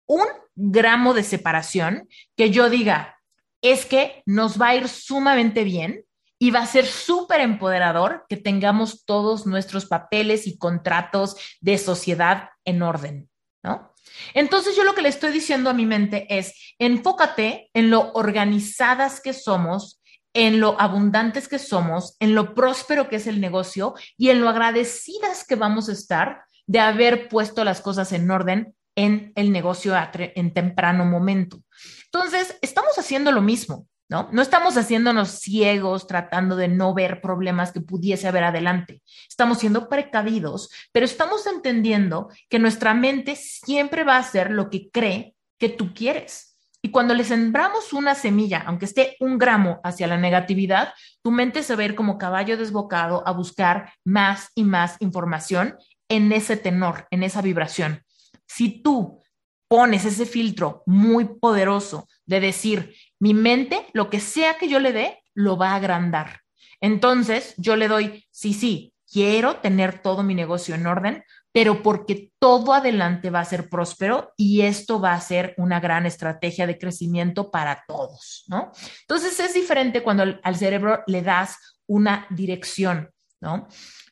un 0.06 0.26
gramo 0.54 1.14
de 1.14 1.22
separación 1.22 2.08
que 2.36 2.50
yo 2.50 2.70
diga, 2.70 3.18
es 3.62 3.86
que 3.86 4.22
nos 4.26 4.60
va 4.60 4.68
a 4.68 4.76
ir 4.76 4.88
sumamente 4.88 5.64
bien 5.64 6.04
y 6.38 6.50
va 6.50 6.60
a 6.60 6.66
ser 6.66 6.86
súper 6.86 7.40
empoderador 7.40 8.24
que 8.28 8.36
tengamos 8.36 9.04
todos 9.04 9.46
nuestros 9.46 9.86
papeles 9.86 10.46
y 10.46 10.56
contratos 10.56 11.36
de 11.60 11.78
sociedad 11.78 12.50
en 12.64 12.82
orden, 12.82 13.28
¿no? 13.62 13.92
Entonces 14.34 14.76
yo 14.76 14.84
lo 14.84 14.94
que 14.94 15.02
le 15.02 15.08
estoy 15.08 15.32
diciendo 15.32 15.68
a 15.68 15.74
mi 15.74 15.84
mente 15.84 16.26
es, 16.30 16.74
enfócate 16.78 17.70
en 17.74 17.90
lo 17.90 18.12
organizadas 18.12 19.20
que 19.20 19.32
somos 19.32 19.97
en 20.34 20.60
lo 20.60 20.80
abundantes 20.80 21.48
que 21.48 21.58
somos, 21.58 22.16
en 22.20 22.34
lo 22.34 22.54
próspero 22.54 23.08
que 23.08 23.16
es 23.16 23.26
el 23.26 23.40
negocio 23.40 23.94
y 24.16 24.30
en 24.30 24.40
lo 24.40 24.48
agradecidas 24.48 25.44
que 25.46 25.56
vamos 25.56 25.88
a 25.88 25.92
estar 25.92 26.42
de 26.66 26.80
haber 26.80 27.28
puesto 27.28 27.64
las 27.64 27.80
cosas 27.80 28.12
en 28.12 28.30
orden 28.30 28.74
en 28.94 29.32
el 29.36 29.52
negocio 29.52 29.94
en 30.14 30.52
temprano 30.52 31.04
momento. 31.04 31.62
Entonces, 32.06 32.58
estamos 32.62 32.98
haciendo 32.98 33.30
lo 33.30 33.40
mismo, 33.40 33.86
¿no? 34.08 34.28
No 34.32 34.42
estamos 34.42 34.76
haciéndonos 34.76 35.30
ciegos 35.30 36.06
tratando 36.06 36.56
de 36.56 36.68
no 36.68 36.94
ver 36.94 37.20
problemas 37.20 37.70
que 37.70 37.80
pudiese 37.80 38.26
haber 38.26 38.44
adelante. 38.44 39.02
Estamos 39.28 39.58
siendo 39.58 39.88
precavidos, 39.88 40.70
pero 40.90 41.06
estamos 41.06 41.46
entendiendo 41.46 42.28
que 42.48 42.58
nuestra 42.58 42.92
mente 42.92 43.36
siempre 43.36 44.04
va 44.04 44.16
a 44.16 44.20
hacer 44.20 44.50
lo 44.50 44.68
que 44.68 44.90
cree 44.90 45.36
que 45.58 45.68
tú 45.68 45.94
quieres. 45.94 46.47
Y 46.80 46.90
cuando 46.90 47.14
le 47.14 47.24
sembramos 47.24 47.92
una 47.92 48.14
semilla, 48.14 48.62
aunque 48.66 48.84
esté 48.84 49.16
un 49.20 49.36
gramo 49.36 49.80
hacia 49.82 50.06
la 50.06 50.16
negatividad, 50.16 50.94
tu 51.22 51.30
mente 51.30 51.62
se 51.62 51.74
va 51.74 51.82
a 51.82 51.86
ir 51.86 51.94
como 51.94 52.18
caballo 52.18 52.56
desbocado 52.56 53.26
a 53.26 53.32
buscar 53.32 53.92
más 54.04 54.50
y 54.54 54.62
más 54.62 54.96
información 55.00 55.76
en 56.08 56.30
ese 56.32 56.56
tenor, 56.56 57.06
en 57.10 57.24
esa 57.24 57.42
vibración. 57.42 58.04
Si 58.46 58.82
tú 58.82 59.20
pones 59.68 60.04
ese 60.04 60.24
filtro 60.24 60.82
muy 60.86 61.26
poderoso 61.26 62.08
de 62.26 62.40
decir, 62.40 62.94
mi 63.18 63.34
mente, 63.34 63.86
lo 63.92 64.08
que 64.08 64.20
sea 64.20 64.56
que 64.56 64.68
yo 64.68 64.78
le 64.78 64.92
dé, 64.92 65.22
lo 65.34 65.56
va 65.56 65.72
a 65.72 65.76
agrandar. 65.76 66.40
Entonces, 66.80 67.54
yo 67.58 67.76
le 67.76 67.88
doy, 67.88 68.26
sí, 68.30 68.54
sí, 68.54 68.94
quiero 69.10 69.56
tener 69.56 70.00
todo 70.00 70.22
mi 70.22 70.34
negocio 70.34 70.74
en 70.74 70.86
orden, 70.86 71.24
pero 71.52 71.82
porque 71.82 72.30
todo 72.38 72.74
adelante 72.74 73.30
va 73.30 73.40
a 73.40 73.44
ser 73.44 73.68
próspero 73.68 74.32
y 74.36 74.62
esto 74.62 75.00
va 75.00 75.14
a 75.14 75.20
ser 75.20 75.54
una 75.56 75.80
gran 75.80 76.06
estrategia 76.06 76.66
de 76.66 76.78
crecimiento 76.78 77.50
para 77.50 77.84
todos, 77.88 78.44
¿no? 78.48 78.72
Entonces 79.00 79.38
es 79.40 79.54
diferente 79.54 80.02
cuando 80.02 80.24
al 80.42 80.56
cerebro 80.56 81.02
le 81.06 81.22
das 81.22 81.80
una 81.86 82.26
dirección, 82.30 83.10
¿no? 83.40 83.68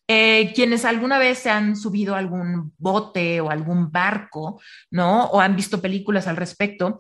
Eh, 0.09 0.53
quienes 0.55 0.85
alguna 0.85 1.19
vez 1.19 1.39
se 1.39 1.51
han 1.51 1.77
subido 1.77 2.15
a 2.15 2.19
algún 2.19 2.73
bote 2.79 3.41
o 3.41 3.51
algún 3.51 3.91
barco, 3.91 4.61
¿no? 4.91 5.27
O 5.27 5.41
han 5.41 5.57
visto 5.57 5.81
películas 5.81 6.29
al 6.29 6.37
respecto, 6.37 6.99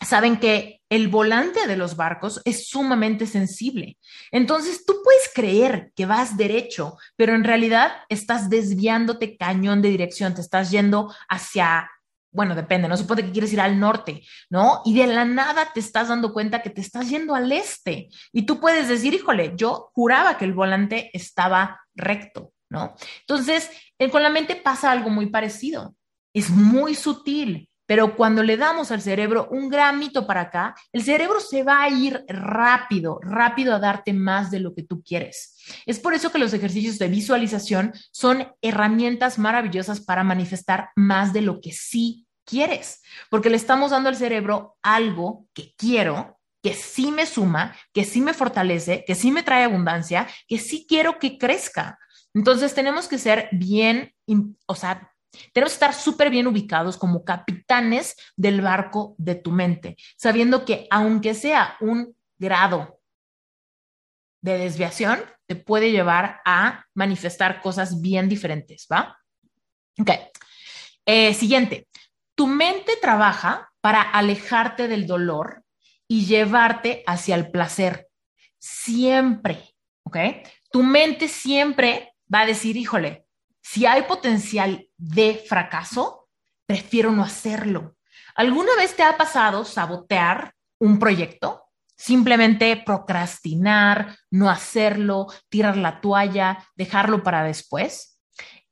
saben 0.00 0.38
que 0.38 0.79
el 0.90 1.06
volante 1.06 1.68
de 1.68 1.76
los 1.76 1.96
barcos 1.96 2.42
es 2.44 2.68
sumamente 2.68 3.26
sensible. 3.26 3.96
Entonces, 4.32 4.84
tú 4.84 4.96
puedes 5.04 5.30
creer 5.32 5.92
que 5.94 6.04
vas 6.04 6.36
derecho, 6.36 6.98
pero 7.16 7.34
en 7.34 7.44
realidad 7.44 7.92
estás 8.08 8.50
desviándote 8.50 9.36
cañón 9.36 9.82
de 9.82 9.88
dirección, 9.88 10.34
te 10.34 10.40
estás 10.40 10.72
yendo 10.72 11.14
hacia, 11.28 11.88
bueno, 12.32 12.56
depende, 12.56 12.88
no 12.88 12.96
supone 12.96 13.24
que 13.24 13.30
quieres 13.30 13.52
ir 13.52 13.60
al 13.60 13.78
norte, 13.78 14.22
¿no? 14.50 14.82
Y 14.84 14.98
de 14.98 15.06
la 15.06 15.24
nada 15.24 15.72
te 15.72 15.78
estás 15.78 16.08
dando 16.08 16.32
cuenta 16.32 16.60
que 16.60 16.70
te 16.70 16.80
estás 16.80 17.08
yendo 17.08 17.36
al 17.36 17.52
este. 17.52 18.08
Y 18.32 18.42
tú 18.42 18.58
puedes 18.58 18.88
decir, 18.88 19.14
híjole, 19.14 19.52
yo 19.56 19.92
juraba 19.94 20.36
que 20.36 20.44
el 20.44 20.54
volante 20.54 21.10
estaba 21.12 21.80
recto, 21.94 22.52
¿no? 22.68 22.96
Entonces, 23.20 23.70
con 24.10 24.24
la 24.24 24.30
mente 24.30 24.56
pasa 24.56 24.90
algo 24.90 25.08
muy 25.08 25.26
parecido. 25.26 25.94
Es 26.34 26.50
muy 26.50 26.96
sutil 26.96 27.69
pero 27.90 28.14
cuando 28.14 28.44
le 28.44 28.56
damos 28.56 28.92
al 28.92 29.02
cerebro 29.02 29.48
un 29.50 29.68
gramito 29.68 30.24
para 30.24 30.42
acá, 30.42 30.76
el 30.92 31.02
cerebro 31.02 31.40
se 31.40 31.64
va 31.64 31.82
a 31.82 31.88
ir 31.88 32.24
rápido, 32.28 33.18
rápido 33.20 33.74
a 33.74 33.80
darte 33.80 34.12
más 34.12 34.52
de 34.52 34.60
lo 34.60 34.76
que 34.76 34.84
tú 34.84 35.02
quieres. 35.02 35.56
Es 35.86 35.98
por 35.98 36.14
eso 36.14 36.30
que 36.30 36.38
los 36.38 36.52
ejercicios 36.52 37.00
de 37.00 37.08
visualización 37.08 37.92
son 38.12 38.46
herramientas 38.62 39.40
maravillosas 39.40 39.98
para 40.00 40.22
manifestar 40.22 40.90
más 40.94 41.32
de 41.32 41.40
lo 41.40 41.60
que 41.60 41.72
sí 41.72 42.28
quieres, 42.44 43.02
porque 43.28 43.50
le 43.50 43.56
estamos 43.56 43.90
dando 43.90 44.08
al 44.08 44.14
cerebro 44.14 44.76
algo 44.82 45.48
que 45.52 45.74
quiero, 45.76 46.38
que 46.62 46.74
sí 46.74 47.10
me 47.10 47.26
suma, 47.26 47.74
que 47.92 48.04
sí 48.04 48.20
me 48.20 48.34
fortalece, 48.34 49.02
que 49.04 49.16
sí 49.16 49.32
me 49.32 49.42
trae 49.42 49.64
abundancia, 49.64 50.28
que 50.46 50.58
sí 50.58 50.86
quiero 50.88 51.18
que 51.18 51.38
crezca. 51.38 51.98
Entonces 52.34 52.72
tenemos 52.72 53.08
que 53.08 53.18
ser 53.18 53.48
bien, 53.50 54.14
o 54.66 54.76
sea, 54.76 55.10
tenemos 55.52 55.72
que 55.72 55.76
estar 55.76 55.94
súper 55.94 56.30
bien 56.30 56.46
ubicados 56.46 56.96
como 56.96 57.24
capitanes 57.24 58.16
del 58.36 58.60
barco 58.60 59.14
de 59.18 59.34
tu 59.34 59.52
mente, 59.52 59.96
sabiendo 60.16 60.64
que 60.64 60.86
aunque 60.90 61.34
sea 61.34 61.76
un 61.80 62.16
grado 62.38 63.00
de 64.42 64.58
desviación, 64.58 65.20
te 65.46 65.56
puede 65.56 65.90
llevar 65.90 66.40
a 66.44 66.86
manifestar 66.94 67.60
cosas 67.60 68.00
bien 68.00 68.28
diferentes, 68.28 68.86
¿va? 68.90 69.18
Ok. 69.98 70.10
Eh, 71.04 71.34
siguiente, 71.34 71.88
tu 72.34 72.46
mente 72.46 72.92
trabaja 73.00 73.70
para 73.80 74.02
alejarte 74.02 74.88
del 74.88 75.06
dolor 75.06 75.64
y 76.08 76.26
llevarte 76.26 77.02
hacia 77.06 77.34
el 77.34 77.50
placer. 77.50 78.08
Siempre, 78.58 79.74
¿ok? 80.04 80.16
Tu 80.70 80.82
mente 80.82 81.28
siempre 81.28 82.14
va 82.32 82.40
a 82.40 82.46
decir, 82.46 82.76
híjole, 82.76 83.26
si 83.60 83.86
hay 83.86 84.02
potencial 84.02 84.89
de 85.00 85.42
fracaso, 85.48 86.28
prefiero 86.66 87.10
no 87.10 87.22
hacerlo. 87.22 87.96
¿Alguna 88.34 88.76
vez 88.76 88.94
te 88.94 89.02
ha 89.02 89.16
pasado 89.16 89.64
sabotear 89.64 90.54
un 90.78 90.98
proyecto? 90.98 91.64
Simplemente 91.96 92.80
procrastinar, 92.84 94.16
no 94.30 94.48
hacerlo, 94.48 95.26
tirar 95.48 95.76
la 95.76 96.00
toalla, 96.00 96.64
dejarlo 96.76 97.22
para 97.22 97.42
después. 97.44 98.20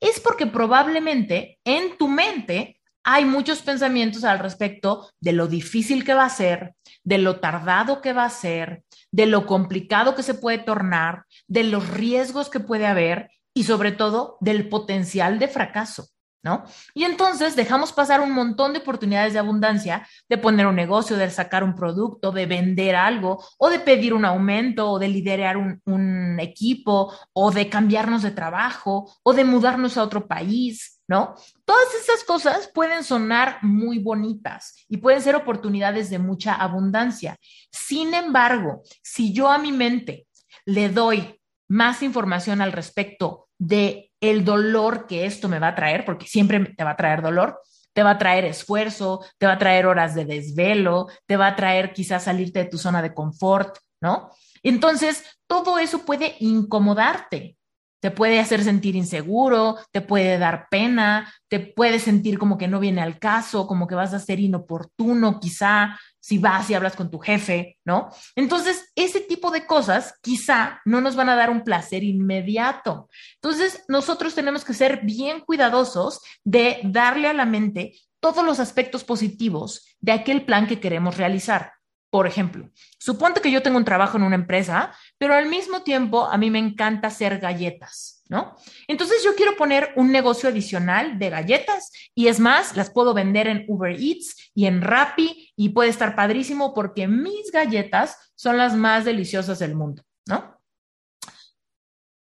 Es 0.01 0.21
porque 0.21 0.47
probablemente 0.47 1.59
en 1.65 1.97
tu 1.99 2.09
mente 2.09 2.81
hay 3.05 3.25
muchos 3.25 3.63
pensamientos 3.63 4.25
al 4.25 4.39
respecto 4.39 5.11
de 5.21 5.33
lo 5.33 5.49
difícil 5.49 6.05
que 6.05 6.15
va 6.15 6.25
a 6.25 6.31
ser, 6.31 6.75
de 7.05 7.19
lo 7.19 7.41
tardado 7.41 8.03
que 8.03 8.13
va 8.13 8.25
a 8.25 8.31
ser, 8.31 8.85
de 9.11 9.27
lo 9.27 9.47
complicado 9.47 10.15
que 10.15 10.23
se 10.23 10.35
puede 10.35 10.59
tornar, 10.59 11.25
de 11.47 11.65
los 11.65 11.89
riesgos 11.89 12.51
que 12.51 12.61
puede 12.61 12.87
haber 12.87 13.31
y 13.55 13.65
sobre 13.65 13.93
todo 13.93 14.37
del 14.41 14.69
potencial 14.69 15.39
de 15.39 15.49
fracaso. 15.49 16.09
¿No? 16.43 16.65
Y 16.95 17.05
entonces 17.05 17.57
dejamos 17.57 17.93
pasar 17.93 18.21
un 18.21 18.33
montón 18.33 18.73
de 18.73 18.79
oportunidades 18.79 19.33
de 19.33 19.39
abundancia, 19.39 20.07
de 20.29 20.39
poner 20.39 20.67
un 20.67 20.77
negocio, 20.77 21.17
de 21.17 21.31
sacar 21.31 21.65
un 21.65 21.75
producto, 21.75 22.33
de 22.33 22.47
vender 22.47 22.95
algo, 22.95 23.43
o 23.59 23.71
de 23.71 23.81
pedir 23.81 24.15
un 24.15 24.25
aumento, 24.25 24.91
o 24.91 24.99
de 24.99 25.09
liderar 25.09 25.57
un, 25.57 25.81
un 25.85 26.39
equipo, 26.41 27.13
o 27.33 27.51
de 27.51 27.69
cambiarnos 27.69 28.23
de 28.23 28.31
trabajo, 28.31 29.13
o 29.23 29.33
de 29.33 29.45
mudarnos 29.45 29.97
a 29.97 30.03
otro 30.03 30.27
país, 30.27 31.01
¿no? 31.09 31.35
Todas 31.65 31.89
esas 31.95 32.23
cosas 32.25 32.71
pueden 32.73 33.03
sonar 33.03 33.59
muy 33.63 33.99
bonitas 33.99 34.85
y 34.89 34.99
pueden 34.99 35.23
ser 35.23 35.35
oportunidades 35.35 36.11
de 36.11 36.19
mucha 36.19 36.55
abundancia. 36.55 37.37
Sin 37.73 38.15
embargo, 38.15 38.83
si 39.03 39.33
yo 39.33 39.51
a 39.51 39.59
mi 39.59 39.73
mente 39.73 40.27
le 40.65 40.89
doy 40.91 41.41
más 41.69 42.03
información 42.03 42.61
al 42.61 42.73
respecto 42.73 43.49
de 43.59 44.08
el 44.21 44.45
dolor 44.45 45.07
que 45.07 45.27
esto 45.27 45.49
me 45.49 45.59
va 45.59 45.69
a 45.69 45.75
traer, 45.75 46.05
porque 46.05 46.27
siempre 46.27 46.59
te 46.77 46.85
va 46.85 46.91
a 46.91 46.97
traer 46.97 47.23
dolor, 47.23 47.61
te 47.93 48.03
va 48.03 48.11
a 48.11 48.19
traer 48.19 48.45
esfuerzo, 48.45 49.25
te 49.39 49.47
va 49.47 49.55
a 49.55 49.59
traer 49.59 49.87
horas 49.87 50.15
de 50.15 50.25
desvelo, 50.25 51.09
te 51.27 51.37
va 51.37 51.49
a 51.49 51.57
traer 51.57 51.93
quizás 51.93 52.25
salirte 52.25 52.61
de 52.61 52.71
tu 52.71 52.79
zona 52.79 53.03
de 53.03 53.13
confort, 53.13 53.77
¿no? 54.01 54.31
Entonces, 54.63 55.25
todo 55.47 55.79
eso 55.79 56.05
puede 56.05 56.37
incomodarte, 56.41 57.58
te 58.01 58.11
puede 58.11 58.41
hacer 58.41 58.63
sentir 58.63 58.97
inseguro, 58.97 59.77
te 59.93 60.01
puede 60.01 60.39
dar 60.39 60.69
pena, 60.71 61.33
te 61.49 61.61
puede 61.61 61.99
sentir 61.99 62.39
como 62.39 62.59
que 62.59 62.69
no 62.69 62.81
viene 62.81 63.01
al 63.01 63.19
caso, 63.19 63.67
como 63.67 63.87
que 63.87 63.95
vas 63.95 64.15
a 64.15 64.21
ser 64.21 64.41
inoportuno 64.41 65.41
quizá, 65.41 65.99
si 66.21 66.39
vas 66.39 66.69
y 66.69 66.75
hablas 66.75 66.95
con 66.95 67.11
tu 67.11 67.19
jefe, 67.19 67.79
¿no? 67.85 68.11
Entonces, 68.37 68.93
ese 68.95 69.21
tipo 69.21 69.51
de 69.51 69.67
cosas 69.67 70.15
quizá 70.21 70.81
no 70.85 71.01
nos 71.01 71.17
van 71.17 71.29
a 71.29 71.37
dar 71.37 71.51
un 71.51 71.65
placer 71.65 72.05
inmediato. 72.05 73.09
Entonces, 73.43 73.85
nosotros 73.89 74.35
tenemos 74.35 74.65
que 74.65 74.75
ser 74.75 75.01
bien 75.05 75.41
cuidadosos 75.41 76.21
de 76.45 76.81
darle 76.85 77.29
a 77.29 77.33
la 77.33 77.47
mente 77.47 77.95
todos 78.21 78.45
los 78.45 78.61
aspectos 78.61 79.05
positivos 79.05 79.97
de 80.01 80.13
aquel 80.13 80.45
plan 80.45 80.67
que 80.67 80.81
queremos 80.81 81.17
realizar. 81.17 81.78
Por 82.11 82.27
ejemplo, 82.27 82.71
suponte 82.99 83.41
que 83.41 83.51
yo 83.51 83.63
tengo 83.63 83.77
un 83.77 83.85
trabajo 83.85 84.17
en 84.17 84.23
una 84.23 84.35
empresa, 84.35 84.95
pero 85.19 85.35
al 85.35 85.49
mismo 85.49 85.83
tiempo 85.83 86.25
a 86.25 86.39
mí 86.39 86.51
me 86.51 86.59
encanta 86.59 87.09
hacer 87.09 87.39
galletas. 87.39 88.19
¿no? 88.29 88.57
Entonces 88.87 89.23
yo 89.25 89.35
quiero 89.35 89.57
poner 89.57 89.93
un 89.97 90.13
negocio 90.13 90.49
adicional 90.49 91.19
de 91.19 91.31
galletas 91.31 91.91
y 92.15 92.29
es 92.29 92.39
más, 92.41 92.77
las 92.77 92.91
puedo 92.91 93.15
vender 93.15 93.49
en 93.49 93.65
Uber 93.69 93.93
Eats 93.99 94.51
y 94.55 94.67
en 94.67 94.83
Rappi 94.83 95.53
y 95.57 95.71
puede 95.71 95.91
estar 95.91 96.15
padrísimo 96.15 96.75
porque 96.75 97.09
mis 97.09 97.51
galletas 97.51 98.33
son 98.35 98.59
las 98.59 98.75
más 98.75 99.05
deliciosas 99.05 99.59
del 99.59 99.75
mundo, 99.75 100.03
¿no? 100.27 100.61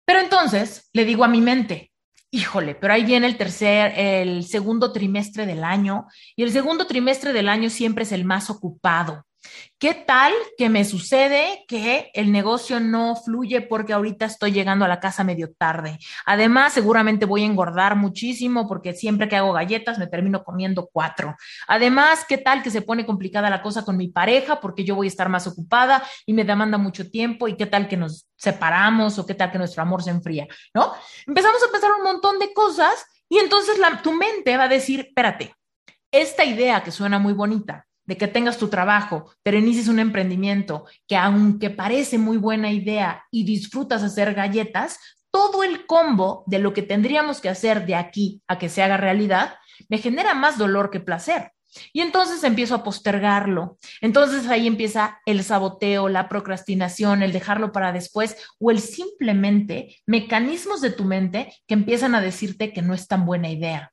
Pero 0.06 0.20
entonces 0.20 0.88
le 0.92 1.04
digo 1.04 1.24
a 1.24 1.28
mi 1.28 1.40
mente, 1.40 1.92
híjole, 2.30 2.74
pero 2.74 2.94
ahí 2.94 3.04
viene 3.04 3.26
el 3.26 3.36
tercer, 3.36 3.92
el 3.96 4.44
segundo 4.46 4.92
trimestre 4.92 5.46
del 5.46 5.64
año 5.64 6.06
y 6.36 6.44
el 6.44 6.52
segundo 6.52 6.86
trimestre 6.86 7.32
del 7.32 7.48
año 7.48 7.70
siempre 7.70 8.04
es 8.04 8.12
el 8.12 8.24
más 8.24 8.50
ocupado. 8.50 9.26
¿Qué 9.78 9.94
tal 9.94 10.32
que 10.56 10.68
me 10.68 10.84
sucede 10.84 11.64
que 11.68 12.10
el 12.14 12.32
negocio 12.32 12.80
no 12.80 13.14
fluye 13.14 13.60
porque 13.60 13.92
ahorita 13.92 14.26
estoy 14.26 14.50
llegando 14.50 14.84
a 14.84 14.88
la 14.88 14.98
casa 14.98 15.22
medio 15.22 15.52
tarde? 15.52 15.98
Además, 16.26 16.72
seguramente 16.72 17.26
voy 17.26 17.42
a 17.42 17.46
engordar 17.46 17.94
muchísimo 17.94 18.66
porque 18.66 18.92
siempre 18.92 19.28
que 19.28 19.36
hago 19.36 19.52
galletas 19.52 19.98
me 19.98 20.08
termino 20.08 20.42
comiendo 20.42 20.88
cuatro. 20.92 21.36
Además, 21.68 22.24
¿qué 22.28 22.38
tal 22.38 22.62
que 22.62 22.70
se 22.70 22.82
pone 22.82 23.06
complicada 23.06 23.50
la 23.50 23.62
cosa 23.62 23.84
con 23.84 23.96
mi 23.96 24.08
pareja 24.08 24.60
porque 24.60 24.84
yo 24.84 24.96
voy 24.96 25.06
a 25.06 25.10
estar 25.10 25.28
más 25.28 25.46
ocupada 25.46 26.02
y 26.26 26.32
me 26.32 26.44
demanda 26.44 26.76
mucho 26.76 27.08
tiempo? 27.08 27.46
¿Y 27.46 27.56
qué 27.56 27.66
tal 27.66 27.88
que 27.88 27.96
nos 27.96 28.26
separamos 28.36 29.18
o 29.18 29.26
qué 29.26 29.34
tal 29.34 29.52
que 29.52 29.58
nuestro 29.58 29.82
amor 29.82 30.02
se 30.02 30.10
enfría? 30.10 30.48
¿No? 30.74 30.92
Empezamos 31.26 31.62
a 31.62 31.70
pensar 31.70 31.92
un 31.96 32.04
montón 32.04 32.38
de 32.40 32.52
cosas 32.52 33.04
y 33.28 33.38
entonces 33.38 33.76
tu 34.02 34.12
mente 34.12 34.56
va 34.56 34.64
a 34.64 34.68
decir, 34.68 35.00
espérate, 35.00 35.54
esta 36.10 36.44
idea 36.44 36.82
que 36.82 36.90
suena 36.90 37.18
muy 37.18 37.34
bonita, 37.34 37.86
de 38.08 38.16
que 38.16 38.26
tengas 38.26 38.56
tu 38.56 38.68
trabajo, 38.68 39.30
pero 39.42 39.58
inicies 39.58 39.86
un 39.86 39.98
emprendimiento 39.98 40.86
que 41.06 41.14
aunque 41.14 41.68
parece 41.68 42.16
muy 42.16 42.38
buena 42.38 42.72
idea 42.72 43.24
y 43.30 43.44
disfrutas 43.44 44.02
hacer 44.02 44.32
galletas, 44.32 44.98
todo 45.30 45.62
el 45.62 45.84
combo 45.84 46.42
de 46.46 46.58
lo 46.58 46.72
que 46.72 46.80
tendríamos 46.80 47.42
que 47.42 47.50
hacer 47.50 47.84
de 47.84 47.94
aquí 47.94 48.42
a 48.48 48.58
que 48.58 48.70
se 48.70 48.82
haga 48.82 48.96
realidad 48.96 49.56
me 49.90 49.98
genera 49.98 50.32
más 50.32 50.56
dolor 50.56 50.90
que 50.90 51.00
placer. 51.00 51.52
Y 51.92 52.00
entonces 52.00 52.42
empiezo 52.44 52.74
a 52.74 52.82
postergarlo. 52.82 53.76
Entonces 54.00 54.48
ahí 54.48 54.66
empieza 54.66 55.20
el 55.26 55.44
saboteo, 55.44 56.08
la 56.08 56.30
procrastinación, 56.30 57.22
el 57.22 57.32
dejarlo 57.32 57.72
para 57.72 57.92
después 57.92 58.38
o 58.58 58.70
el 58.70 58.80
simplemente 58.80 59.96
mecanismos 60.06 60.80
de 60.80 60.90
tu 60.90 61.04
mente 61.04 61.54
que 61.66 61.74
empiezan 61.74 62.14
a 62.14 62.22
decirte 62.22 62.72
que 62.72 62.80
no 62.80 62.94
es 62.94 63.06
tan 63.06 63.26
buena 63.26 63.50
idea. 63.50 63.92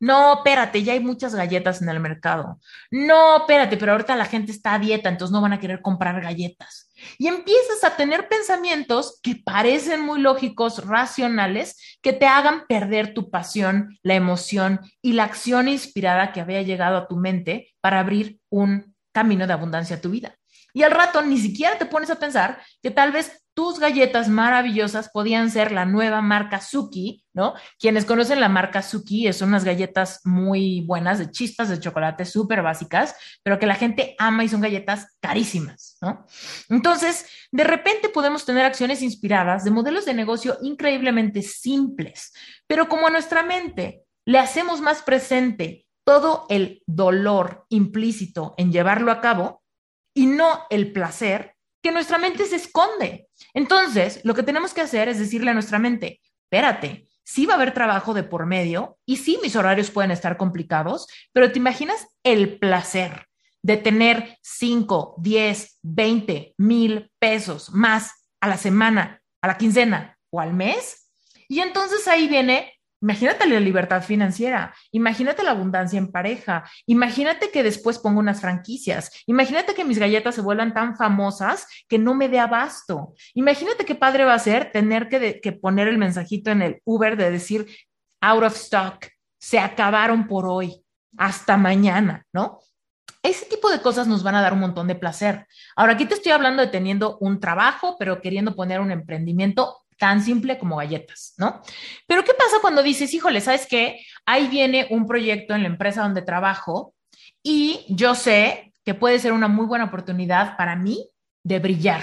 No, 0.00 0.36
espérate, 0.36 0.82
ya 0.82 0.94
hay 0.94 1.00
muchas 1.00 1.34
galletas 1.34 1.82
en 1.82 1.90
el 1.90 2.00
mercado. 2.00 2.58
No, 2.90 3.36
espérate, 3.36 3.76
pero 3.76 3.92
ahorita 3.92 4.16
la 4.16 4.24
gente 4.24 4.50
está 4.50 4.74
a 4.74 4.78
dieta, 4.78 5.10
entonces 5.10 5.30
no 5.30 5.42
van 5.42 5.52
a 5.52 5.60
querer 5.60 5.82
comprar 5.82 6.22
galletas. 6.22 6.90
Y 7.18 7.28
empiezas 7.28 7.84
a 7.84 7.96
tener 7.96 8.26
pensamientos 8.26 9.20
que 9.22 9.36
parecen 9.36 10.00
muy 10.00 10.20
lógicos, 10.20 10.86
racionales, 10.86 11.98
que 12.00 12.14
te 12.14 12.26
hagan 12.26 12.64
perder 12.66 13.12
tu 13.12 13.30
pasión, 13.30 13.98
la 14.02 14.14
emoción 14.14 14.80
y 15.02 15.12
la 15.12 15.24
acción 15.24 15.68
inspirada 15.68 16.32
que 16.32 16.40
había 16.40 16.62
llegado 16.62 16.96
a 16.96 17.06
tu 17.06 17.16
mente 17.16 17.74
para 17.82 18.00
abrir 18.00 18.38
un 18.48 18.94
camino 19.12 19.46
de 19.46 19.52
abundancia 19.52 19.96
a 19.96 20.00
tu 20.00 20.10
vida. 20.10 20.34
Y 20.72 20.82
al 20.82 20.92
rato 20.92 21.20
ni 21.20 21.38
siquiera 21.38 21.76
te 21.76 21.86
pones 21.86 22.08
a 22.08 22.18
pensar 22.18 22.62
que 22.82 22.90
tal 22.90 23.12
vez 23.12 23.44
tus 23.60 23.78
galletas 23.78 24.30
maravillosas 24.30 25.10
podían 25.10 25.50
ser 25.50 25.70
la 25.70 25.84
nueva 25.84 26.22
marca 26.22 26.62
Suki, 26.62 27.26
¿no? 27.34 27.52
Quienes 27.78 28.06
conocen 28.06 28.40
la 28.40 28.48
marca 28.48 28.80
Suki, 28.80 29.30
son 29.34 29.50
unas 29.50 29.64
galletas 29.64 30.22
muy 30.24 30.80
buenas 30.86 31.18
de 31.18 31.30
chispas 31.30 31.68
de 31.68 31.78
chocolate 31.78 32.24
súper 32.24 32.62
básicas, 32.62 33.14
pero 33.42 33.58
que 33.58 33.66
la 33.66 33.74
gente 33.74 34.16
ama 34.18 34.44
y 34.44 34.48
son 34.48 34.62
galletas 34.62 35.14
carísimas, 35.20 35.98
¿no? 36.00 36.24
Entonces, 36.70 37.26
de 37.52 37.64
repente 37.64 38.08
podemos 38.08 38.46
tener 38.46 38.64
acciones 38.64 39.02
inspiradas 39.02 39.62
de 39.62 39.70
modelos 39.70 40.06
de 40.06 40.14
negocio 40.14 40.56
increíblemente 40.62 41.42
simples, 41.42 42.32
pero 42.66 42.88
como 42.88 43.08
a 43.08 43.10
nuestra 43.10 43.42
mente 43.42 44.04
le 44.24 44.38
hacemos 44.38 44.80
más 44.80 45.02
presente 45.02 45.84
todo 46.06 46.46
el 46.48 46.82
dolor 46.86 47.66
implícito 47.68 48.54
en 48.56 48.72
llevarlo 48.72 49.12
a 49.12 49.20
cabo 49.20 49.62
y 50.14 50.24
no 50.24 50.60
el 50.70 50.92
placer, 50.92 51.56
que 51.82 51.92
nuestra 51.92 52.18
mente 52.18 52.46
se 52.46 52.56
esconde. 52.56 53.28
Entonces, 53.54 54.20
lo 54.24 54.34
que 54.34 54.42
tenemos 54.42 54.74
que 54.74 54.80
hacer 54.80 55.08
es 55.08 55.18
decirle 55.18 55.50
a 55.50 55.54
nuestra 55.54 55.78
mente, 55.78 56.20
espérate, 56.44 57.06
sí 57.24 57.46
va 57.46 57.54
a 57.54 57.56
haber 57.56 57.72
trabajo 57.72 58.14
de 58.14 58.22
por 58.22 58.46
medio 58.46 58.98
y 59.06 59.18
sí 59.18 59.38
mis 59.42 59.56
horarios 59.56 59.90
pueden 59.90 60.10
estar 60.10 60.36
complicados, 60.36 61.06
pero 61.32 61.52
¿te 61.52 61.58
imaginas 61.58 62.08
el 62.24 62.58
placer 62.58 63.26
de 63.62 63.76
tener 63.76 64.38
5, 64.42 65.16
10, 65.18 65.78
20 65.82 66.54
mil 66.58 67.10
pesos 67.18 67.70
más 67.70 68.10
a 68.40 68.48
la 68.48 68.56
semana, 68.56 69.22
a 69.42 69.46
la 69.46 69.58
quincena 69.58 70.18
o 70.30 70.40
al 70.40 70.54
mes? 70.54 71.08
Y 71.48 71.60
entonces 71.60 72.06
ahí 72.08 72.28
viene 72.28 72.72
Imagínate 73.02 73.46
la 73.46 73.60
libertad 73.60 74.02
financiera, 74.02 74.74
imagínate 74.90 75.42
la 75.42 75.52
abundancia 75.52 75.98
en 75.98 76.12
pareja, 76.12 76.64
imagínate 76.86 77.50
que 77.50 77.62
después 77.62 77.98
pongo 77.98 78.20
unas 78.20 78.42
franquicias, 78.42 79.22
imagínate 79.26 79.74
que 79.74 79.86
mis 79.86 79.98
galletas 79.98 80.34
se 80.34 80.42
vuelvan 80.42 80.74
tan 80.74 80.96
famosas 80.96 81.66
que 81.88 81.98
no 81.98 82.14
me 82.14 82.28
dé 82.28 82.38
abasto. 82.38 83.14
Imagínate 83.32 83.86
qué 83.86 83.94
padre 83.94 84.24
va 84.24 84.34
a 84.34 84.38
ser 84.38 84.70
tener 84.70 85.08
que, 85.08 85.40
que 85.40 85.52
poner 85.52 85.88
el 85.88 85.96
mensajito 85.96 86.50
en 86.50 86.60
el 86.60 86.82
Uber 86.84 87.16
de 87.16 87.30
decir, 87.30 87.66
out 88.20 88.42
of 88.42 88.54
stock, 88.54 89.06
se 89.38 89.58
acabaron 89.58 90.26
por 90.26 90.46
hoy, 90.46 90.84
hasta 91.16 91.56
mañana, 91.56 92.26
¿no? 92.32 92.60
Ese 93.22 93.46
tipo 93.46 93.70
de 93.70 93.80
cosas 93.80 94.06
nos 94.06 94.22
van 94.22 94.34
a 94.34 94.40
dar 94.40 94.54
un 94.54 94.60
montón 94.60 94.88
de 94.88 94.94
placer. 94.94 95.46
Ahora, 95.76 95.92
aquí 95.92 96.06
te 96.06 96.14
estoy 96.14 96.32
hablando 96.32 96.62
de 96.62 96.68
teniendo 96.68 97.18
un 97.18 97.38
trabajo, 97.38 97.96
pero 97.98 98.22
queriendo 98.22 98.56
poner 98.56 98.80
un 98.80 98.90
emprendimiento 98.90 99.79
tan 100.00 100.22
simple 100.22 100.58
como 100.58 100.76
galletas, 100.76 101.34
¿no? 101.36 101.60
Pero 102.06 102.24
¿qué 102.24 102.32
pasa 102.32 102.56
cuando 102.62 102.82
dices, 102.82 103.12
híjole, 103.12 103.42
¿sabes 103.42 103.66
qué? 103.68 104.00
Ahí 104.24 104.48
viene 104.48 104.86
un 104.90 105.06
proyecto 105.06 105.54
en 105.54 105.62
la 105.62 105.68
empresa 105.68 106.02
donde 106.02 106.22
trabajo 106.22 106.94
y 107.42 107.84
yo 107.88 108.14
sé 108.14 108.72
que 108.82 108.94
puede 108.94 109.18
ser 109.18 109.32
una 109.32 109.46
muy 109.46 109.66
buena 109.66 109.84
oportunidad 109.84 110.56
para 110.56 110.74
mí 110.74 111.06
de 111.44 111.58
brillar. 111.58 112.00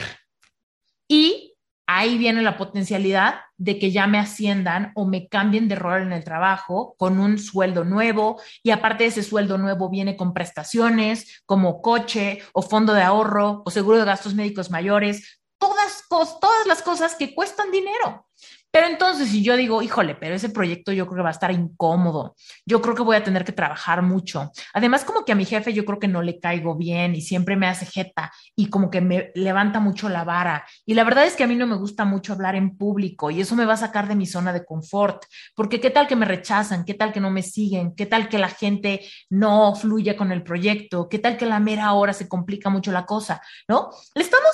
Y 1.07 1.55
ahí 1.87 2.19
viene 2.19 2.43
la 2.43 2.55
potencialidad 2.55 3.41
de 3.57 3.79
que 3.79 3.91
ya 3.91 4.05
me 4.05 4.19
asciendan 4.19 4.91
o 4.93 5.05
me 5.05 5.27
cambien 5.27 5.67
de 5.67 5.75
rol 5.75 6.03
en 6.03 6.13
el 6.13 6.23
trabajo 6.23 6.93
con 6.99 7.19
un 7.19 7.39
sueldo 7.39 7.83
nuevo 7.83 8.39
y 8.61 8.69
aparte 8.69 9.05
de 9.05 9.09
ese 9.09 9.23
sueldo 9.23 9.57
nuevo 9.57 9.89
viene 9.89 10.15
con 10.15 10.33
prestaciones 10.33 11.41
como 11.47 11.81
coche 11.81 12.43
o 12.53 12.61
fondo 12.61 12.93
de 12.93 13.01
ahorro 13.01 13.63
o 13.65 13.71
seguro 13.71 13.97
de 13.97 14.05
gastos 14.05 14.35
médicos 14.35 14.69
mayores, 14.69 15.41
todas, 15.58 16.68
las 16.68 16.82
cosas 16.82 17.16
que 17.16 17.34
cuestan 17.34 17.72
dinero. 17.72 18.26
Pero 18.70 18.88
entonces, 18.88 19.30
si 19.30 19.41
yo 19.41 19.55
digo, 19.55 19.82
híjole, 19.82 20.14
pero 20.14 20.36
ese 20.36 20.49
proyecto 20.49 20.91
yo 20.91 21.08
creo 21.08 21.18
que 21.18 21.24
va 21.24 21.30
a 21.30 21.32
estar 21.32 21.51
incómodo, 21.51 22.36
yo 22.66 22.82
creo 22.82 22.93
que 22.93 23.01
voy 23.01 23.16
a 23.16 23.24
tener 23.24 23.43
que 23.43 23.53
trabajar 23.53 24.01
mucho. 24.01 24.51
Además, 24.74 25.03
como 25.03 25.26
que 25.26 25.32
a 25.32 25.36
mi 25.36 25.45
jefe 25.45 25.74
yo 25.74 25.86
creo 25.86 25.99
que 25.99 26.08
no 26.08 26.22
le 26.22 26.39
caigo 26.39 26.76
bien 26.76 27.16
y 27.16 27.22
siempre 27.22 27.55
me 27.55 27.68
hace 27.68 27.86
jeta 27.86 28.32
y 28.55 28.70
como 28.70 28.91
que 28.91 29.01
me 29.01 29.32
levanta 29.36 29.80
mucho 29.80 30.10
la 30.10 30.26
vara. 30.26 30.66
Y 30.86 30.93
la 30.93 31.05
verdad 31.05 31.26
es 31.26 31.36
que 31.36 31.43
a 31.43 31.47
mí 31.47 31.55
no 31.55 31.66
me 31.66 31.78
gusta 31.78 32.05
mucho 32.05 32.34
hablar 32.34 32.55
en 32.55 32.78
público 32.78 33.32
y 33.32 33.41
eso 33.41 33.55
me 33.55 33.66
va 33.66 33.74
a 33.74 33.78
sacar 33.78 34.08
de 34.08 34.16
mi 34.16 34.28
zona 34.28 34.53
de 34.53 34.66
confort, 34.66 35.24
porque 35.55 35.80
qué 35.80 35.89
tal 35.89 36.05
que 36.05 36.16
me 36.16 36.26
rechazan, 36.26 36.86
qué 36.86 36.93
tal 36.93 37.14
que 37.14 37.22
no 37.22 37.32
me 37.32 37.41
siguen, 37.41 37.95
qué 37.95 38.05
tal 38.05 38.30
que 38.30 38.38
la 38.38 38.49
gente 38.49 39.08
no 39.30 39.74
fluye 39.76 40.16
con 40.16 40.32
el 40.32 40.43
proyecto, 40.43 41.08
qué 41.10 41.20
tal 41.20 41.38
que 41.38 41.45
la 41.45 41.60
mera 41.60 41.93
hora 41.93 42.14
se 42.14 42.28
complica 42.28 42.70
mucho 42.70 42.91
la 42.91 43.05
cosa, 43.05 43.41
¿no? 43.68 43.89
Le 44.14 44.22
estamos 44.22 44.51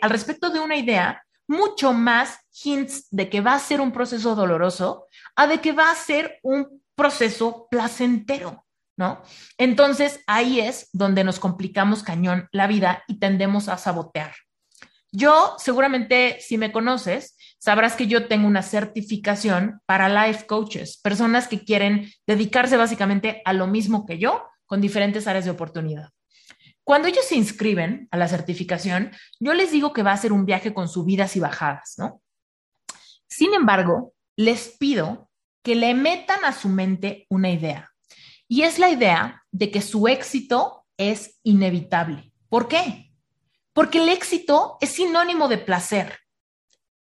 al 0.00 0.10
respecto 0.10 0.50
de 0.50 0.60
una 0.60 0.76
idea 0.76 1.22
mucho 1.46 1.92
más 1.92 2.38
hints 2.62 3.08
de 3.10 3.28
que 3.28 3.40
va 3.40 3.54
a 3.54 3.58
ser 3.58 3.80
un 3.80 3.92
proceso 3.92 4.34
doloroso 4.34 5.06
a 5.34 5.46
de 5.46 5.60
que 5.60 5.72
va 5.72 5.90
a 5.90 5.94
ser 5.94 6.38
un 6.42 6.82
proceso 6.94 7.66
placentero, 7.70 8.64
¿no? 8.96 9.22
Entonces 9.58 10.20
ahí 10.26 10.60
es 10.60 10.88
donde 10.92 11.24
nos 11.24 11.40
complicamos 11.40 12.02
cañón 12.02 12.48
la 12.52 12.66
vida 12.66 13.02
y 13.08 13.18
tendemos 13.18 13.68
a 13.68 13.78
sabotear. 13.78 14.32
Yo, 15.12 15.56
seguramente, 15.58 16.38
si 16.40 16.56
me 16.56 16.70
conoces, 16.70 17.36
sabrás 17.58 17.96
que 17.96 18.06
yo 18.06 18.28
tengo 18.28 18.46
una 18.46 18.62
certificación 18.62 19.80
para 19.86 20.08
life 20.08 20.46
coaches, 20.46 20.98
personas 21.02 21.48
que 21.48 21.64
quieren 21.64 22.08
dedicarse 22.28 22.76
básicamente 22.76 23.42
a 23.44 23.52
lo 23.52 23.66
mismo 23.66 24.06
que 24.06 24.18
yo, 24.18 24.44
con 24.66 24.80
diferentes 24.80 25.26
áreas 25.26 25.46
de 25.46 25.50
oportunidad. 25.50 26.10
Cuando 26.90 27.06
ellos 27.06 27.24
se 27.24 27.36
inscriben 27.36 28.08
a 28.10 28.16
la 28.16 28.26
certificación, 28.26 29.12
yo 29.38 29.54
les 29.54 29.70
digo 29.70 29.92
que 29.92 30.02
va 30.02 30.10
a 30.10 30.16
ser 30.16 30.32
un 30.32 30.44
viaje 30.44 30.74
con 30.74 30.88
subidas 30.88 31.36
y 31.36 31.38
bajadas, 31.38 31.94
¿no? 31.98 32.20
Sin 33.28 33.54
embargo, 33.54 34.12
les 34.34 34.76
pido 34.76 35.30
que 35.62 35.76
le 35.76 35.94
metan 35.94 36.44
a 36.44 36.52
su 36.52 36.68
mente 36.68 37.26
una 37.30 37.48
idea. 37.48 37.92
Y 38.48 38.62
es 38.62 38.80
la 38.80 38.90
idea 38.90 39.44
de 39.52 39.70
que 39.70 39.82
su 39.82 40.08
éxito 40.08 40.84
es 40.96 41.38
inevitable. 41.44 42.32
¿Por 42.48 42.66
qué? 42.66 43.12
Porque 43.72 44.02
el 44.02 44.08
éxito 44.08 44.76
es 44.80 44.90
sinónimo 44.90 45.46
de 45.46 45.58
placer. 45.58 46.18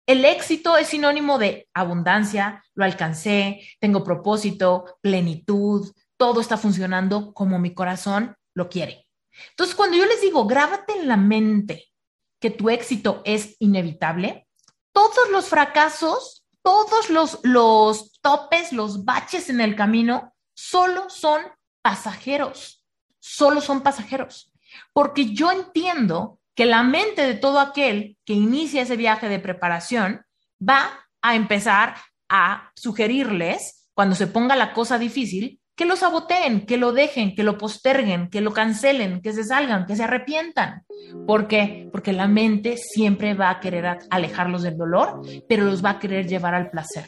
El 0.08 0.26
éxito 0.26 0.78
es 0.78 0.88
sinónimo 0.88 1.38
de 1.38 1.70
abundancia, 1.76 2.64
lo 2.74 2.86
alcancé, 2.86 3.62
tengo 3.80 4.04
propósito, 4.04 4.98
plenitud, 5.02 5.94
todo 6.18 6.42
está 6.42 6.58
funcionando 6.58 7.36
como 7.36 7.60
mi 7.60 7.76
corazón 7.76 8.36
lo 8.56 8.68
quiere. 8.68 9.05
Entonces, 9.50 9.76
cuando 9.76 9.98
yo 9.98 10.06
les 10.06 10.22
digo, 10.22 10.46
grábate 10.46 10.94
en 10.94 11.08
la 11.08 11.18
mente 11.18 11.92
que 12.40 12.50
tu 12.50 12.70
éxito 12.70 13.22
es 13.26 13.56
inevitable, 13.60 14.48
todos 14.92 15.30
los 15.32 15.48
fracasos, 15.48 16.46
todos 16.62 17.10
los, 17.10 17.40
los 17.44 18.20
topes, 18.22 18.72
los 18.72 19.06
baches 19.06 19.50
en 19.50 19.62
el 19.62 19.76
camino, 19.76 20.34
solo 20.54 21.10
son 21.10 21.42
pasajeros, 21.82 22.84
solo 23.20 23.62
son 23.62 23.82
pasajeros. 23.82 24.52
Porque 24.94 25.34
yo 25.34 25.52
entiendo 25.52 26.40
que 26.56 26.66
la 26.66 26.84
mente 26.84 27.22
de 27.26 27.36
todo 27.36 27.60
aquel 27.60 28.18
que 28.26 28.34
inicia 28.34 28.82
ese 28.82 28.96
viaje 28.96 29.30
de 29.30 29.40
preparación 29.40 30.26
va 30.58 31.06
a 31.22 31.36
empezar 31.36 31.98
a 32.30 32.72
sugerirles, 32.76 33.90
cuando 33.94 34.16
se 34.16 34.28
ponga 34.28 34.56
la 34.56 34.74
cosa 34.74 34.98
difícil, 34.98 35.62
que 35.76 35.86
lo 35.86 35.96
saboteen, 35.96 36.66
que 36.66 36.78
lo 36.78 36.94
dejen, 36.94 37.36
que 37.36 37.44
lo 37.44 37.58
posterguen, 37.58 38.30
que 38.30 38.42
lo 38.42 38.54
cancelen, 38.54 39.22
que 39.22 39.34
se 39.34 39.44
salgan, 39.44 39.86
que 39.86 39.96
se 39.96 40.04
arrepientan. 40.04 40.84
¿Por 41.28 41.48
qué? 41.48 41.90
Porque 41.92 42.14
la 42.14 42.28
mente 42.28 42.78
siempre 42.78 43.34
va 43.34 43.50
a 43.50 43.60
querer 43.60 44.00
alejarlos 44.10 44.64
del 44.64 44.78
dolor, 44.78 45.22
pero 45.48 45.66
los 45.66 45.84
va 45.84 45.92
a 45.92 46.00
querer 46.00 46.28
llevar 46.28 46.56
al 46.56 46.70
placer. 46.70 47.08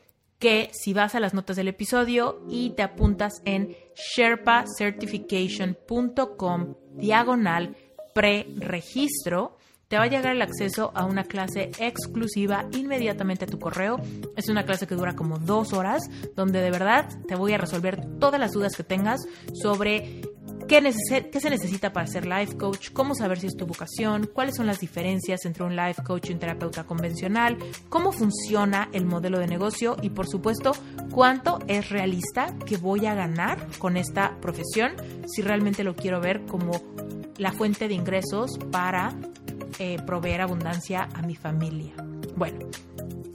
que 0.41 0.71
si 0.73 0.93
vas 0.93 1.15
a 1.15 1.21
las 1.21 1.33
notas 1.33 1.55
del 1.55 1.69
episodio 1.69 2.41
y 2.49 2.71
te 2.71 2.81
apuntas 2.81 3.41
en 3.45 3.77
sherpacertification.com 3.95 6.75
diagonal 6.95 7.77
preregistro, 8.13 9.55
te 9.87 9.95
va 9.97 10.03
a 10.03 10.07
llegar 10.07 10.35
el 10.35 10.41
acceso 10.41 10.91
a 10.95 11.05
una 11.05 11.23
clase 11.25 11.69
exclusiva 11.77 12.67
inmediatamente 12.71 13.45
a 13.45 13.47
tu 13.47 13.59
correo. 13.59 14.01
Es 14.35 14.49
una 14.49 14.65
clase 14.65 14.87
que 14.87 14.95
dura 14.95 15.15
como 15.15 15.37
dos 15.37 15.73
horas, 15.73 16.01
donde 16.35 16.59
de 16.61 16.71
verdad 16.71 17.07
te 17.27 17.35
voy 17.35 17.53
a 17.53 17.59
resolver 17.59 18.03
todas 18.19 18.39
las 18.39 18.51
dudas 18.51 18.75
que 18.75 18.83
tengas 18.83 19.21
sobre 19.53 20.23
¿Qué, 20.71 20.79
se 21.41 21.49
necesita 21.49 21.91
para 21.91 22.07
ser 22.07 22.25
life 22.25 22.55
coach? 22.55 22.91
¿Cómo 22.93 23.13
saber 23.13 23.37
si 23.37 23.47
es 23.47 23.57
tu 23.57 23.65
vocación? 23.67 24.29
¿Cuáles 24.33 24.55
son 24.55 24.67
las 24.67 24.79
diferencias 24.79 25.43
entre 25.43 25.65
un 25.65 25.75
life 25.75 26.01
coach 26.01 26.29
y 26.29 26.31
un 26.31 26.39
terapeuta 26.39 26.85
convencional? 26.85 27.57
¿Cómo 27.89 28.13
funciona 28.13 28.87
el 28.93 29.05
modelo 29.05 29.39
de 29.39 29.47
negocio? 29.47 29.97
Y 30.01 30.11
por 30.11 30.29
supuesto, 30.29 30.71
¿cuánto 31.11 31.59
es 31.67 31.89
realista 31.89 32.55
que 32.65 32.77
voy 32.77 33.05
a 33.05 33.15
ganar 33.15 33.67
con 33.79 33.97
esta 33.97 34.37
profesión 34.39 34.93
si 35.27 35.41
realmente 35.41 35.83
lo 35.83 35.93
quiero 35.93 36.21
ver 36.21 36.45
como 36.45 36.71
la 37.35 37.51
fuente 37.51 37.89
de 37.89 37.95
ingresos 37.95 38.57
para 38.71 39.13
eh, 39.77 39.97
proveer 40.05 40.39
abundancia 40.39 41.09
a 41.13 41.21
mi 41.21 41.35
familia? 41.35 41.95
Bueno, 42.37 42.59